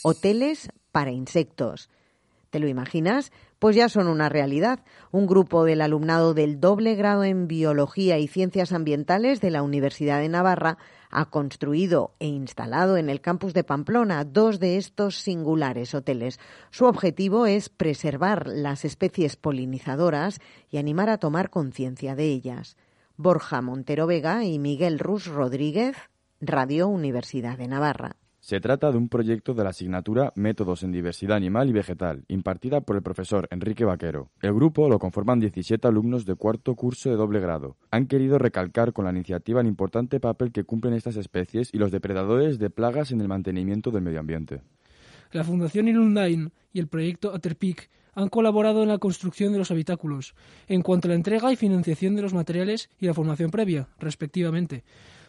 Hoteles 0.03 0.69
para 0.93 1.11
insectos. 1.11 1.89
¿Te 2.51 2.59
lo 2.59 2.69
imaginas? 2.69 3.33
Pues 3.61 3.77
ya 3.77 3.91
son 3.91 4.09
una 4.09 4.31
realidad. 4.31 4.81
Un 5.13 5.27
grupo 5.27 5.65
del 5.65 5.83
alumnado 5.83 6.33
del 6.33 6.61
doble 6.61 6.95
grado 6.95 7.25
en 7.25 7.47
Biología 7.47 8.19
y 8.19 8.27
Ciencias 8.27 8.73
Ambientales 8.73 9.43
de 9.43 9.51
la 9.51 9.63
Universidad 9.63 10.19
de 10.19 10.31
Navarra 10.31 10.79
ha 11.11 11.27
construido 11.27 12.15
e 12.21 12.27
instalado 12.27 12.97
en 12.97 13.11
el 13.11 13.21
campus 13.21 13.53
de 13.53 13.63
Pamplona 13.63 14.25
dos 14.25 14.61
de 14.61 14.79
estos 14.79 15.17
singulares 15.17 15.95
hoteles. 15.95 16.41
Su 16.71 16.87
objetivo 16.87 17.45
es 17.45 17.69
preservar 17.69 18.47
las 18.47 18.87
especies 18.87 19.37
polinizadoras 19.37 20.41
y 20.71 20.79
animar 20.79 21.11
a 21.11 21.19
tomar 21.19 21.51
conciencia 21.51 22.17
de 22.17 22.33
ellas. 22.33 22.79
Borja 23.19 23.61
Montero 23.61 24.07
Vega 24.07 24.43
y 24.43 24.59
Miguel 24.59 24.99
Rus 24.99 25.27
Rodríguez, 25.27 25.99
Radio 26.41 26.89
Universidad 26.89 27.59
de 27.59 27.69
Navarra. 27.69 28.17
Se 28.51 28.61
trata 28.61 28.91
de 28.91 28.99
un 28.99 29.09
proyecto 29.09 29.55
de 29.55 29.63
la 29.63 29.71
asignatura 29.71 30.33
Métodos 30.35 30.83
en 30.83 30.91
Diversidad 30.91 31.37
Animal 31.37 31.69
y 31.69 31.73
Vegetal, 31.73 32.25
impartida 32.27 32.81
por 32.81 32.97
el 32.97 33.03
profesor 33.03 33.47
Enrique 33.53 33.85
Vaquero. 33.85 34.33
El 34.43 34.55
grupo 34.55 34.89
lo 34.89 34.99
conforman 34.99 35.39
17 35.39 35.87
alumnos 35.87 36.27
de 36.27 36.35
cuarto 36.35 36.75
curso 36.75 37.11
de 37.11 37.15
doble 37.15 37.39
grado. 37.39 37.77
Han 37.93 38.09
querido 38.09 38.39
recalcar 38.39 38.93
con 38.93 39.05
la 39.05 39.13
iniciativa 39.13 39.61
el 39.61 39.69
importante 39.69 40.19
papel 40.19 40.51
que 40.51 40.65
cumplen 40.65 40.95
estas 40.95 41.15
especies 41.15 41.73
y 41.73 41.79
los 41.79 41.93
depredadores 41.93 42.59
de 42.59 42.71
plagas 42.71 43.13
en 43.13 43.21
el 43.21 43.29
mantenimiento 43.29 43.93
del 43.93 44.03
medio 44.03 44.19
ambiente. 44.19 44.63
La 45.31 45.45
Fundación 45.45 45.87
Ilundain 45.87 46.51
y 46.73 46.81
el 46.81 46.89
proyecto 46.89 47.33
Aterpic 47.33 47.89
han 48.15 48.31
colaborado 48.31 48.83
en 48.83 48.89
la 48.89 48.99
construcción 48.99 49.53
de 49.53 49.59
los 49.59 49.71
habitáculos, 49.71 50.35
en 50.67 50.83
cuanto 50.83 51.07
a 51.07 51.11
la 51.11 51.15
entrega 51.15 51.53
y 51.53 51.57
financiación 51.57 52.17
de 52.17 52.23
los 52.23 52.35
materiales 52.35 52.91
y 52.99 53.07
la 53.07 53.15
formación 53.15 53.53
previa, 53.53 53.87
respectivamente. 54.01 54.83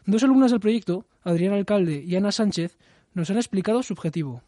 Dos 0.08 0.24
alumnas 0.24 0.50
del 0.50 0.60
proyecto, 0.60 1.06
Adrián 1.22 1.54
Alcalde 1.54 2.04
y 2.04 2.16
Ana 2.16 2.32
Sánchez, 2.32 2.80
nos 3.14 3.30
han 3.30 3.38
explicado 3.38 3.84
su 3.84 3.94
objetivo. 3.94 4.42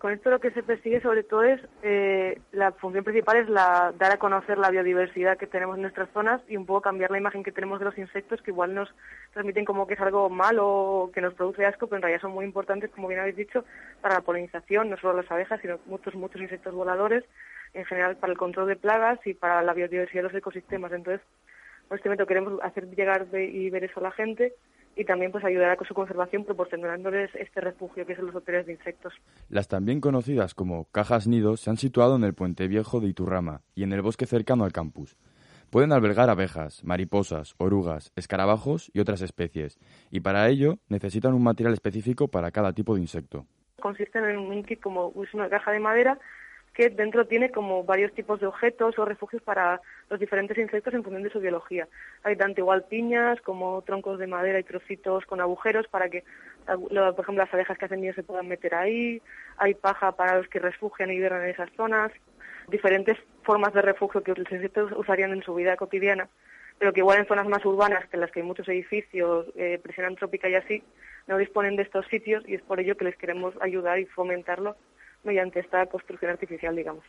Con 0.00 0.14
esto 0.14 0.30
lo 0.30 0.40
que 0.40 0.50
se 0.52 0.62
persigue 0.62 1.02
sobre 1.02 1.22
todo 1.22 1.44
es, 1.44 1.60
eh, 1.82 2.40
la 2.52 2.72
función 2.72 3.04
principal 3.04 3.36
es 3.36 3.50
la, 3.50 3.92
dar 3.98 4.12
a 4.12 4.16
conocer 4.16 4.56
la 4.56 4.70
biodiversidad 4.70 5.36
que 5.36 5.46
tenemos 5.46 5.76
en 5.76 5.82
nuestras 5.82 6.08
zonas 6.14 6.40
y 6.48 6.56
un 6.56 6.64
poco 6.64 6.80
cambiar 6.80 7.10
la 7.10 7.18
imagen 7.18 7.42
que 7.42 7.52
tenemos 7.52 7.78
de 7.80 7.84
los 7.84 7.98
insectos 7.98 8.40
que 8.40 8.50
igual 8.50 8.72
nos 8.72 8.88
transmiten 9.34 9.66
como 9.66 9.86
que 9.86 9.94
es 9.94 10.00
algo 10.00 10.30
malo 10.30 10.66
o 10.66 11.12
que 11.12 11.20
nos 11.20 11.34
produce 11.34 11.66
asco, 11.66 11.86
pero 11.86 11.98
en 11.98 12.02
realidad 12.02 12.22
son 12.22 12.32
muy 12.32 12.46
importantes, 12.46 12.90
como 12.92 13.08
bien 13.08 13.20
habéis 13.20 13.36
dicho, 13.36 13.62
para 14.00 14.14
la 14.14 14.20
polinización, 14.22 14.88
no 14.88 14.96
solo 14.96 15.20
las 15.20 15.30
abejas, 15.30 15.60
sino 15.60 15.78
muchos, 15.84 16.14
muchos 16.14 16.40
insectos 16.40 16.74
voladores, 16.74 17.22
en 17.74 17.84
general 17.84 18.16
para 18.16 18.32
el 18.32 18.38
control 18.38 18.68
de 18.68 18.76
plagas 18.76 19.18
y 19.26 19.34
para 19.34 19.60
la 19.60 19.74
biodiversidad 19.74 20.22
de 20.22 20.28
los 20.28 20.34
ecosistemas. 20.34 20.92
Entonces, 20.92 21.20
por 21.88 21.98
este 21.98 22.08
método 22.08 22.26
queremos 22.26 22.58
hacer 22.62 22.88
llegar 22.88 23.26
y 23.34 23.68
ver 23.68 23.84
eso 23.84 24.00
a 24.00 24.04
la 24.04 24.12
gente 24.12 24.54
y 25.00 25.04
también 25.06 25.32
pues 25.32 25.42
ayudar 25.46 25.70
a 25.70 25.84
su 25.86 25.94
conservación 25.94 26.44
proporcionándoles 26.44 27.34
este 27.34 27.62
refugio 27.62 28.04
que 28.04 28.14
son 28.14 28.26
los 28.26 28.34
hoteles 28.34 28.66
de 28.66 28.74
insectos. 28.74 29.14
Las 29.48 29.66
también 29.66 29.98
conocidas 29.98 30.54
como 30.54 30.84
cajas 30.92 31.26
nidos 31.26 31.62
se 31.62 31.70
han 31.70 31.78
situado 31.78 32.16
en 32.16 32.24
el 32.24 32.34
puente 32.34 32.68
viejo 32.68 33.00
de 33.00 33.08
Iturrama 33.08 33.62
y 33.74 33.82
en 33.82 33.94
el 33.94 34.02
bosque 34.02 34.26
cercano 34.26 34.64
al 34.64 34.72
campus. 34.72 35.16
Pueden 35.70 35.92
albergar 35.92 36.28
abejas, 36.28 36.84
mariposas, 36.84 37.54
orugas, 37.56 38.12
escarabajos 38.14 38.90
y 38.92 39.00
otras 39.00 39.22
especies, 39.22 39.78
y 40.10 40.20
para 40.20 40.46
ello 40.48 40.76
necesitan 40.90 41.32
un 41.32 41.44
material 41.44 41.72
específico 41.72 42.28
para 42.28 42.50
cada 42.50 42.74
tipo 42.74 42.94
de 42.94 43.00
insecto. 43.00 43.46
Consisten 43.80 44.26
en 44.26 44.38
un 44.38 44.62
kit 44.64 44.82
como 44.82 45.14
es 45.24 45.32
una 45.32 45.48
caja 45.48 45.70
de 45.70 45.80
madera 45.80 46.18
que 46.74 46.88
dentro 46.88 47.26
tiene 47.26 47.50
como 47.50 47.84
varios 47.84 48.12
tipos 48.12 48.40
de 48.40 48.46
objetos 48.46 48.98
o 48.98 49.04
refugios 49.04 49.42
para 49.42 49.80
los 50.08 50.20
diferentes 50.20 50.56
insectos 50.56 50.94
en 50.94 51.02
función 51.02 51.22
de 51.22 51.30
su 51.30 51.40
biología. 51.40 51.88
Hay 52.22 52.36
tanto 52.36 52.60
igual 52.60 52.84
piñas 52.84 53.40
como 53.40 53.82
troncos 53.82 54.18
de 54.18 54.26
madera 54.26 54.60
y 54.60 54.64
trocitos 54.64 55.26
con 55.26 55.40
agujeros 55.40 55.88
para 55.88 56.08
que, 56.08 56.24
por 56.66 56.92
ejemplo, 56.92 57.44
las 57.44 57.52
abejas 57.52 57.76
que 57.76 57.84
hacen 57.86 58.00
nido 58.00 58.14
se 58.14 58.22
puedan 58.22 58.48
meter 58.48 58.74
ahí. 58.74 59.20
Hay 59.56 59.74
paja 59.74 60.12
para 60.12 60.36
los 60.38 60.48
que 60.48 60.60
refugian 60.60 61.10
y 61.10 61.16
viven 61.16 61.32
en 61.42 61.50
esas 61.50 61.70
zonas. 61.76 62.12
Diferentes 62.68 63.18
formas 63.42 63.74
de 63.74 63.82
refugio 63.82 64.22
que 64.22 64.34
los 64.34 64.52
insectos 64.52 64.92
usarían 64.96 65.32
en 65.32 65.42
su 65.42 65.54
vida 65.54 65.76
cotidiana, 65.76 66.28
pero 66.78 66.92
que 66.92 67.00
igual 67.00 67.18
en 67.18 67.26
zonas 67.26 67.48
más 67.48 67.64
urbanas, 67.64 68.08
que 68.08 68.16
en 68.16 68.20
las 68.20 68.30
que 68.30 68.40
hay 68.40 68.46
muchos 68.46 68.68
edificios, 68.68 69.46
eh, 69.56 69.80
presión 69.82 70.06
antrópica 70.06 70.48
y 70.48 70.54
así, 70.54 70.84
no 71.26 71.36
disponen 71.36 71.74
de 71.74 71.82
estos 71.82 72.06
sitios 72.06 72.48
y 72.48 72.54
es 72.54 72.62
por 72.62 72.78
ello 72.78 72.96
que 72.96 73.04
les 73.04 73.16
queremos 73.16 73.54
ayudar 73.60 73.98
y 73.98 74.06
fomentarlo 74.06 74.76
mediante 75.24 75.60
esta 75.60 75.86
construcción 75.86 76.30
artificial, 76.32 76.74
digamos. 76.74 77.04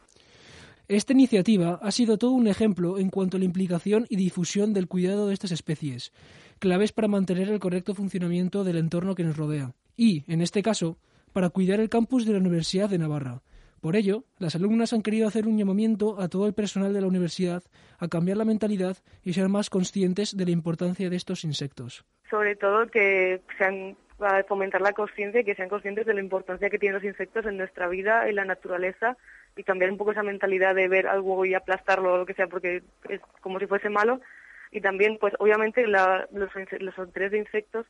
Esta 0.88 1.14
iniciativa 1.14 1.80
ha 1.82 1.92
sido 1.92 2.18
todo 2.18 2.32
un 2.32 2.48
ejemplo 2.48 2.98
en 2.98 3.10
cuanto 3.10 3.38
a 3.38 3.40
la 3.40 3.46
implicación 3.46 4.06
y 4.10 4.18
difusión 4.18 4.74
del 4.74 4.88
cuidado 4.88 5.28
de 5.28 5.34
estas 5.34 5.52
especies, 5.52 6.12
claves 6.60 6.92
para 6.92 7.08
mantener 7.08 7.50
el 7.50 7.60
correcto 7.60 7.94
funcionamiento 7.94 8.64
del 8.64 8.78
entorno 8.78 9.16
que 9.16 9.24
nos 9.24 9.38
rodea, 9.38 9.74
y, 9.96 10.24
en 10.32 10.42
este 10.42 10.62
caso, 10.62 10.98
para 11.34 11.50
cuidar 11.50 11.80
el 11.80 11.90
campus 11.90 12.26
de 12.26 12.34
la 12.34 12.40
Universidad 12.40 12.90
de 12.90 12.98
Navarra. 12.98 13.42
Por 13.80 13.96
ello, 13.96 14.26
las 14.38 14.56
alumnas 14.56 14.94
han 14.94 15.02
querido 15.02 15.28
hacer 15.28 15.48
un 15.48 15.58
llamamiento 15.58 16.22
a 16.22 16.28
todo 16.28 16.46
el 16.46 16.54
personal 16.54 16.94
de 16.94 17.02
la 17.02 17.08
universidad 17.08 17.64
a 17.98 18.08
cambiar 18.08 18.38
la 18.38 18.46
mentalidad 18.46 18.98
y 19.24 19.34
ser 19.34 19.50
más 19.50 19.72
conscientes 19.72 20.38
de 20.38 20.46
la 20.46 20.52
importancia 20.52 21.10
de 21.10 21.16
estos 21.16 21.44
insectos. 21.44 22.06
Sobre 22.30 22.56
todo 22.56 22.86
que 22.88 23.42
sean 23.58 23.98
a 24.24 24.44
fomentar 24.44 24.82
la 24.82 24.94
conciencia 24.94 25.42
y 25.42 25.44
que 25.44 25.56
sean 25.56 25.70
conscientes 25.70 26.06
de 26.06 26.14
la 26.14 26.20
importancia 26.20 26.70
que 26.70 26.80
tienen 26.80 26.96
los 26.96 27.04
insectos 27.04 27.46
en 27.46 27.58
nuestra 27.58 27.88
vida, 27.88 28.28
en 28.28 28.36
la 28.36 28.46
naturaleza 28.46 29.18
y 29.56 29.64
cambiar 29.64 29.92
un 29.92 29.98
poco 29.98 30.12
esa 30.12 30.24
mentalidad 30.24 30.76
de 30.76 30.88
ver 30.88 31.08
algo 31.08 31.46
y 31.46 31.54
aplastarlo 31.54 32.14
o 32.14 32.18
lo 32.18 32.26
que 32.26 32.34
sea 32.34 32.48
porque 32.48 32.84
es 33.10 33.22
como 33.42 33.60
si 33.60 33.68
fuese 33.68 33.90
malo. 33.90 34.22
Y 34.72 34.82
también, 34.82 35.18
pues 35.20 35.34
obviamente, 35.40 35.86
los, 35.86 36.32
los 36.32 37.14
de 37.14 37.38
insectos 37.38 37.86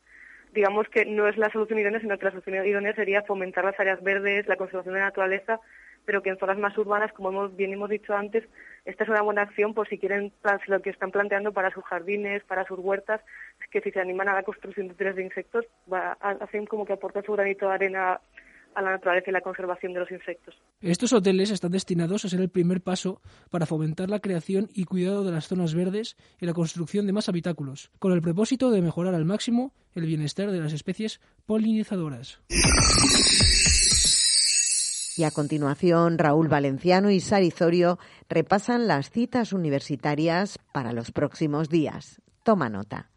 digamos 0.53 0.87
que 0.89 1.05
no 1.05 1.27
es 1.27 1.37
la 1.37 1.49
solución 1.49 1.79
idónea, 1.79 1.99
sino 1.99 2.17
que 2.17 2.25
la 2.25 2.31
solución 2.31 2.65
idónea 2.65 2.93
sería 2.93 3.23
fomentar 3.23 3.65
las 3.65 3.79
áreas 3.79 4.01
verdes, 4.03 4.47
la 4.47 4.57
conservación 4.57 4.93
de 4.93 4.99
la 4.99 5.07
naturaleza, 5.07 5.59
pero 6.05 6.21
que 6.21 6.29
en 6.29 6.37
zonas 6.37 6.57
más 6.57 6.77
urbanas, 6.77 7.13
como 7.13 7.29
hemos, 7.29 7.55
bien 7.55 7.73
hemos 7.73 7.89
dicho 7.89 8.15
antes, 8.15 8.43
esta 8.85 9.03
es 9.03 9.09
una 9.09 9.21
buena 9.21 9.43
acción 9.43 9.73
por 9.73 9.87
si 9.87 9.97
quieren 9.97 10.33
lo 10.67 10.81
que 10.81 10.89
están 10.89 11.11
planteando 11.11 11.53
para 11.53 11.71
sus 11.71 11.83
jardines, 11.83 12.43
para 12.43 12.65
sus 12.65 12.79
huertas, 12.79 13.21
que 13.69 13.81
si 13.81 13.91
se 13.91 13.99
animan 13.99 14.29
a 14.29 14.33
la 14.33 14.43
construcción 14.43 14.87
de 14.87 14.95
tres 14.95 15.15
de 15.15 15.23
insectos, 15.23 15.65
va, 15.91 16.13
hacen 16.13 16.65
como 16.65 16.85
que 16.85 16.93
aportan 16.93 17.23
su 17.23 17.33
granito 17.33 17.67
de 17.67 17.73
arena 17.73 18.19
a 18.75 18.81
la 18.81 18.91
naturaleza 18.91 19.29
y 19.29 19.33
la 19.33 19.41
conservación 19.41 19.93
de 19.93 19.99
los 19.99 20.11
insectos. 20.11 20.55
Estos 20.81 21.13
hoteles 21.13 21.51
están 21.51 21.71
destinados 21.71 22.25
a 22.25 22.29
ser 22.29 22.41
el 22.41 22.49
primer 22.49 22.81
paso 22.81 23.21
para 23.49 23.65
fomentar 23.65 24.09
la 24.09 24.19
creación 24.19 24.69
y 24.73 24.85
cuidado 24.85 25.23
de 25.23 25.31
las 25.31 25.47
zonas 25.47 25.75
verdes 25.75 26.17
y 26.39 26.45
la 26.45 26.53
construcción 26.53 27.05
de 27.05 27.13
más 27.13 27.29
habitáculos, 27.29 27.91
con 27.99 28.13
el 28.13 28.21
propósito 28.21 28.71
de 28.71 28.81
mejorar 28.81 29.15
al 29.15 29.25
máximo 29.25 29.73
el 29.93 30.05
bienestar 30.05 30.51
de 30.51 30.59
las 30.59 30.73
especies 30.73 31.19
polinizadoras. 31.45 32.41
Y 35.17 35.23
a 35.23 35.31
continuación, 35.31 36.17
Raúl 36.17 36.47
Valenciano 36.47 37.11
y 37.11 37.19
Sarizorio 37.19 37.99
repasan 38.29 38.87
las 38.87 39.11
citas 39.11 39.53
universitarias 39.53 40.57
para 40.71 40.93
los 40.93 41.11
próximos 41.11 41.69
días. 41.69 42.21
Toma 42.43 42.69
nota. 42.69 43.09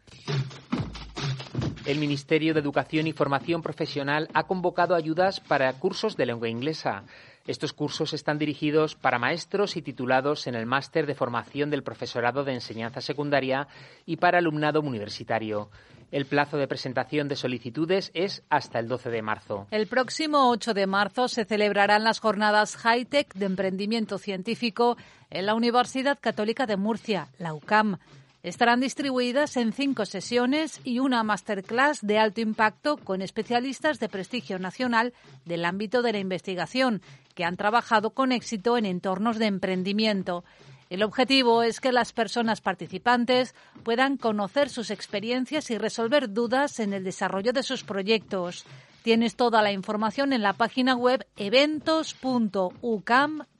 El 1.85 1.99
Ministerio 1.99 2.55
de 2.55 2.61
Educación 2.61 3.05
y 3.05 3.13
Formación 3.13 3.61
Profesional 3.61 4.27
ha 4.33 4.47
convocado 4.47 4.95
ayudas 4.95 5.39
para 5.39 5.71
cursos 5.73 6.17
de 6.17 6.25
lengua 6.25 6.49
inglesa. 6.49 7.03
Estos 7.45 7.73
cursos 7.73 8.13
están 8.13 8.39
dirigidos 8.39 8.95
para 8.95 9.19
maestros 9.19 9.77
y 9.77 9.83
titulados 9.83 10.47
en 10.47 10.55
el 10.55 10.65
máster 10.65 11.05
de 11.05 11.13
formación 11.13 11.69
del 11.69 11.83
profesorado 11.83 12.43
de 12.43 12.53
enseñanza 12.53 13.01
secundaria 13.01 13.67
y 14.03 14.17
para 14.17 14.39
alumnado 14.39 14.79
universitario. 14.79 15.69
El 16.11 16.25
plazo 16.25 16.57
de 16.57 16.67
presentación 16.67 17.27
de 17.27 17.35
solicitudes 17.35 18.09
es 18.15 18.41
hasta 18.49 18.79
el 18.79 18.87
12 18.87 19.11
de 19.11 19.21
marzo. 19.21 19.67
El 19.69 19.85
próximo 19.85 20.49
8 20.49 20.73
de 20.73 20.87
marzo 20.87 21.27
se 21.27 21.45
celebrarán 21.45 22.03
las 22.03 22.19
jornadas 22.19 22.77
Hightech 22.77 23.31
de 23.35 23.45
emprendimiento 23.45 24.17
científico 24.17 24.97
en 25.29 25.45
la 25.45 25.53
Universidad 25.53 26.17
Católica 26.19 26.65
de 26.65 26.77
Murcia, 26.77 27.27
la 27.37 27.53
UCAM. 27.53 27.99
Estarán 28.45 28.79
distribuidas 28.79 29.57
en 29.57 29.73
cinco 29.73 30.05
sesiones 30.05 30.79
y 30.83 30.99
una 30.99 31.23
masterclass 31.23 32.05
de 32.05 32.19
alto 32.19 32.41
impacto 32.41 32.95
con 32.97 33.23
especialistas 33.23 33.99
de 33.99 34.07
prestigio 34.07 34.59
nacional 34.59 35.13
del 35.45 35.65
ámbito 35.65 36.03
de 36.03 36.11
la 36.11 36.19
investigación, 36.19 37.01
que 37.33 37.43
han 37.43 37.57
trabajado 37.57 38.11
con 38.11 38.31
éxito 38.31 38.77
en 38.77 38.85
entornos 38.85 39.39
de 39.39 39.47
emprendimiento. 39.47 40.43
El 40.91 41.01
objetivo 41.01 41.63
es 41.63 41.81
que 41.81 41.91
las 41.91 42.13
personas 42.13 42.61
participantes 42.61 43.55
puedan 43.81 44.15
conocer 44.15 44.69
sus 44.69 44.91
experiencias 44.91 45.71
y 45.71 45.79
resolver 45.79 46.31
dudas 46.31 46.79
en 46.79 46.93
el 46.93 47.03
desarrollo 47.03 47.51
de 47.51 47.63
sus 47.63 47.83
proyectos. 47.83 48.63
Tienes 49.01 49.35
toda 49.35 49.63
la 49.63 49.71
información 49.71 50.33
en 50.33 50.43
la 50.43 50.53
página 50.53 50.95
web 50.95 51.25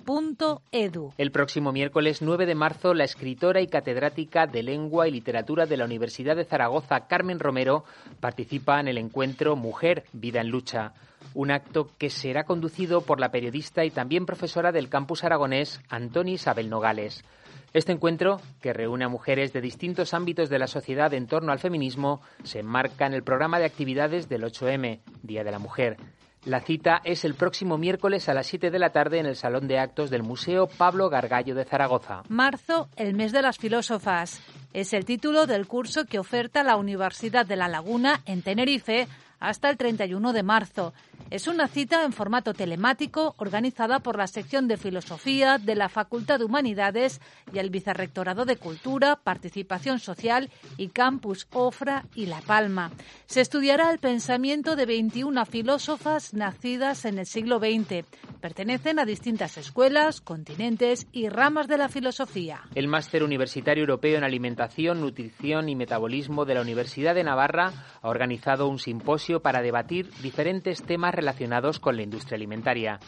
eventos.ucam.edu. 0.06 1.14
El 1.18 1.32
próximo 1.32 1.72
miércoles 1.72 2.22
9 2.22 2.46
de 2.46 2.56
marzo, 2.56 2.94
la 2.94 3.04
escritora 3.04 3.62
y 3.62 3.68
catedrática 3.68 4.48
de 4.48 4.64
Lengua 4.64 5.08
y 5.08 5.12
Literatura 5.12 5.66
de 5.66 5.78
la 5.78 5.86
Universidad 5.86 6.36
de 6.36 6.46
Zaragoza, 6.46 7.08
Carmen 7.08 7.40
Romero, 7.40 7.84
participa 8.20 8.80
en 8.80 8.88
el 8.88 8.98
encuentro 8.98 9.56
Mujer, 9.56 10.06
Vida 10.14 10.42
en 10.42 10.50
Lucha 10.50 10.94
un 11.34 11.52
acto 11.52 11.90
que 11.98 12.10
será 12.10 12.46
conducido 12.46 13.02
por 13.02 13.20
la 13.20 13.30
periodista 13.30 13.84
y 13.84 13.92
también 13.92 14.26
profesora 14.26 14.72
del 14.72 14.90
campus 14.90 15.24
aragonés, 15.24 15.82
Antoni 15.90 16.34
Isabel 16.34 16.70
Nogales. 16.70 17.26
Este 17.74 17.92
encuentro, 17.92 18.40
que 18.62 18.72
reúne 18.72 19.04
a 19.04 19.10
mujeres 19.10 19.52
de 19.52 19.60
distintos 19.60 20.14
ámbitos 20.14 20.50
de 20.50 20.60
la 20.60 20.68
sociedad 20.68 21.14
en 21.14 21.28
torno 21.28 21.52
al 21.52 21.60
feminismo, 21.60 22.22
se 22.44 22.60
enmarca 22.60 23.06
en 23.06 23.14
el 23.14 23.24
programa 23.24 23.60
de 23.60 23.66
actividades 23.66 24.30
del 24.30 24.44
8M, 24.44 25.02
Día 25.24 25.44
de 25.44 25.52
la 25.52 25.60
Mujer. 25.60 25.98
La 26.46 26.62
cita 26.62 27.02
es 27.04 27.26
el 27.26 27.34
próximo 27.34 27.80
miércoles 27.80 28.30
a 28.30 28.36
las 28.36 28.46
7 28.46 28.70
de 28.70 28.78
la 28.78 28.92
tarde 28.92 29.18
en 29.18 29.26
el 29.26 29.36
Salón 29.36 29.68
de 29.68 29.80
Actos 29.80 30.12
del 30.12 30.22
Museo 30.22 30.68
Pablo 30.68 31.10
Gargallo 31.10 31.56
de 31.56 31.66
Zaragoza. 31.66 32.22
Marzo, 32.30 32.88
el 32.98 33.16
mes 33.16 33.32
de 33.32 33.42
las 33.42 33.58
filósofas. 33.58 34.44
Es 34.72 34.94
el 34.94 35.06
título 35.06 35.48
del 35.48 35.66
curso 35.66 36.06
que 36.06 36.20
oferta 36.20 36.62
la 36.62 36.76
Universidad 36.76 37.48
de 37.48 37.56
La 37.56 37.68
Laguna 37.68 38.22
en 38.28 38.44
Tenerife 38.44 39.08
hasta 39.50 39.70
el 39.70 39.78
31 39.78 40.34
de 40.34 40.44
marzo. 40.44 40.94
Es 41.30 41.48
una 41.48 41.68
cita 41.68 42.04
en 42.04 42.14
formato 42.14 42.54
telemático 42.54 43.36
organizada 43.38 44.00
por 44.00 44.18
la 44.18 44.28
sección 44.28 44.68
de 44.68 44.78
Filosofía 44.78 45.58
de 45.58 45.76
la 45.76 45.90
Facultad 45.90 46.40
de 46.40 46.46
Humanidades 46.46 47.20
y 47.52 47.60
el 47.60 47.70
Vicerrectorado 47.70 48.46
de 48.46 48.58
Cultura, 48.58 49.16
Participación 49.16 50.00
Social 50.00 50.50
y 50.78 50.90
Campus 50.90 51.48
Ofra 51.52 52.06
y 52.16 52.28
La 52.28 52.42
Palma. 52.42 52.92
Se 53.26 53.42
estudiará 53.42 53.92
el 53.92 54.00
pensamiento 54.00 54.76
de 54.76 54.86
21 54.86 55.46
filósofas 55.46 56.34
nacidas 56.34 57.06
en 57.06 57.20
el 57.20 57.26
siglo 57.26 57.60
XX. 57.60 58.06
Pertenecen 58.46 59.00
a 59.00 59.06
distintas 59.06 59.58
escuelas, 59.58 60.22
continentes 60.22 61.08
y 61.12 61.30
ramas 61.30 61.68
de 61.68 61.80
la 61.80 61.90
filosofía. 61.90 62.62
El 62.76 62.88
Máster 62.88 63.24
Universitario 63.24 63.82
Europeo 63.82 64.20
en 64.20 64.24
Alimentación, 64.24 65.02
Nutrición 65.02 65.68
y 65.68 65.76
Metabolismo 65.76 66.46
de 66.46 66.54
la 66.54 66.62
Universidad 66.62 67.16
de 67.16 67.24
Navarra 67.24 67.74
ha 68.04 68.08
organizado 68.08 68.68
un 68.68 68.78
simposio 68.78 69.42
para 69.42 69.64
debatir 69.64 70.12
diferentes 70.22 70.84
temas 70.84 71.16
relacionados 71.16 71.80
con 71.80 71.96
la 71.96 72.04
industria 72.04 72.36
alimentaria. 72.36 73.00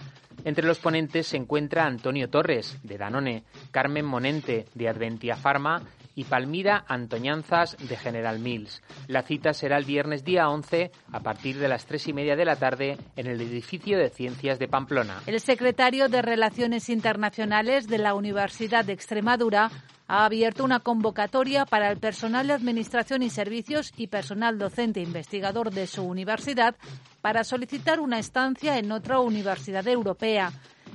Entre 0.44 0.66
los 0.66 0.80
ponentes 0.80 1.28
se 1.28 1.38
encuentra 1.38 1.86
Antonio 1.86 2.32
Torres, 2.32 2.80
de 2.82 2.98
Danone, 2.98 3.44
Carmen 3.70 4.06
Monente, 4.06 4.66
de 4.74 4.90
Adventia 4.90 5.36
Pharma 5.36 5.84
y 6.18 6.24
Palmira 6.24 6.84
Antoñanzas 6.88 7.78
de 7.78 7.96
General 7.96 8.40
Mills. 8.40 8.82
La 9.08 9.22
cita 9.22 9.54
será 9.54 9.78
el 9.78 9.86
viernes 9.86 10.26
día 10.26 10.50
11 10.50 10.90
a 11.12 11.20
partir 11.20 11.60
de 11.60 11.68
las 11.68 11.86
tres 11.86 12.08
y 12.08 12.14
media 12.14 12.36
de 12.36 12.44
la 12.44 12.56
tarde 12.56 12.98
en 13.16 13.28
el 13.28 13.40
edificio 13.40 14.00
de 14.00 14.10
Ciencias 14.10 14.58
de 14.58 14.68
Pamplona. 14.68 15.22
El 15.28 15.40
secretario 15.40 16.10
de 16.10 16.24
Relaciones 16.24 16.90
Internacionales 16.90 17.88
de 17.88 18.00
la 18.00 18.16
Universidad 18.16 18.84
de 18.84 18.94
Extremadura 18.94 19.70
ha 20.08 20.26
abierto 20.26 20.64
una 20.64 20.80
convocatoria 20.80 21.68
para 21.68 21.92
el 21.92 22.00
personal 22.00 22.48
de 22.48 22.54
Administración 22.54 23.22
y 23.22 23.30
Servicios 23.30 23.94
y 23.96 24.08
personal 24.08 24.58
docente 24.58 25.02
e 25.02 25.04
investigador 25.04 25.70
de 25.70 25.86
su 25.86 26.04
universidad 26.04 26.76
para 27.22 27.44
solicitar 27.44 28.00
una 28.00 28.18
estancia 28.18 28.80
en 28.80 28.92
otra 28.92 29.20
universidad 29.20 29.88
europea. 29.88 30.52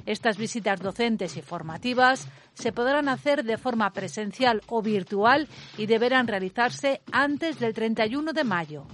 Estas 0.07 0.37
visitas 0.37 0.81
docentes 0.81 1.37
y 1.37 1.43
formativas 1.43 2.29
se 2.55 2.73
podrán 2.73 3.09
hacer 3.09 3.45
de 3.45 3.57
forma 3.57 3.93
presencial 3.93 4.63
o 4.67 4.83
virtual 4.83 5.49
y 5.79 5.87
deberán 5.87 6.27
realizarse 6.27 7.03
antes 7.13 7.59
del 7.59 7.73
31 7.73 8.33
de 8.33 8.45
mayo. 8.45 8.87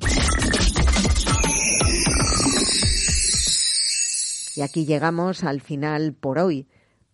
Y 4.57 4.61
aquí 4.61 4.85
llegamos 4.85 5.44
al 5.44 5.61
final 5.61 6.14
por 6.14 6.38
hoy, 6.38 6.66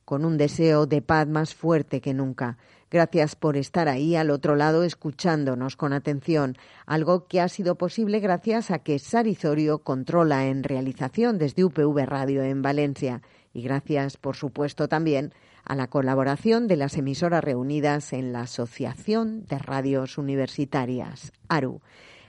con 0.05 0.25
un 0.25 0.39
deseo 0.39 0.87
de 0.87 1.03
paz 1.03 1.29
más 1.29 1.55
fuerte 1.55 2.01
que 2.01 2.15
nunca. 2.15 2.57
Gracias 2.91 3.37
por 3.37 3.57
estar 3.57 3.89
ahí 3.89 4.17
al 4.17 4.31
otro 4.31 4.57
lado 4.57 4.85
escuchándonos 4.85 5.77
con 5.77 5.93
atención, 5.93 6.57
algo 6.87 7.27
que 7.27 7.41
ha 7.41 7.49
sido 7.49 7.77
posible 7.77 8.21
gracias 8.21 8.71
a 8.71 8.79
que 8.79 8.99
Sarizorio 8.99 9.81
controla 9.81 10.47
en 10.47 10.63
realización 10.63 11.37
desde 11.37 11.65
UPV 11.65 12.07
Radio 12.07 12.43
en 12.43 12.63
Valencia 12.63 13.21
y 13.55 13.63
gracias, 13.63 14.19
por 14.19 14.37
supuesto, 14.37 14.89
también 14.89 15.33
a 15.65 15.75
la 15.75 15.87
colaboración 15.87 16.67
de 16.69 16.77
las 16.77 16.97
emisoras 16.99 17.43
reunidas 17.43 18.13
en 18.13 18.33
la 18.33 18.43
Asociación 18.43 19.47
de 19.47 19.59
Radios 19.59 20.19
Universitarias, 20.19 21.33
ARU. 21.49 21.81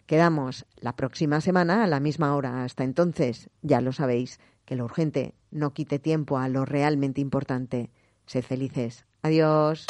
Quedamos 0.05 0.65
la 0.77 0.95
próxima 0.95 1.41
semana 1.41 1.83
a 1.83 1.87
la 1.87 1.99
misma 1.99 2.35
hora. 2.35 2.63
Hasta 2.63 2.83
entonces, 2.83 3.49
ya 3.63 3.81
lo 3.81 3.91
sabéis, 3.91 4.39
que 4.63 4.75
lo 4.75 4.85
urgente 4.85 5.33
no 5.49 5.73
quite 5.73 5.99
tiempo 5.99 6.37
a 6.37 6.47
lo 6.47 6.63
realmente 6.63 7.21
importante. 7.21 7.89
Sed 8.27 8.43
felices. 8.43 9.05
Adiós. 9.23 9.87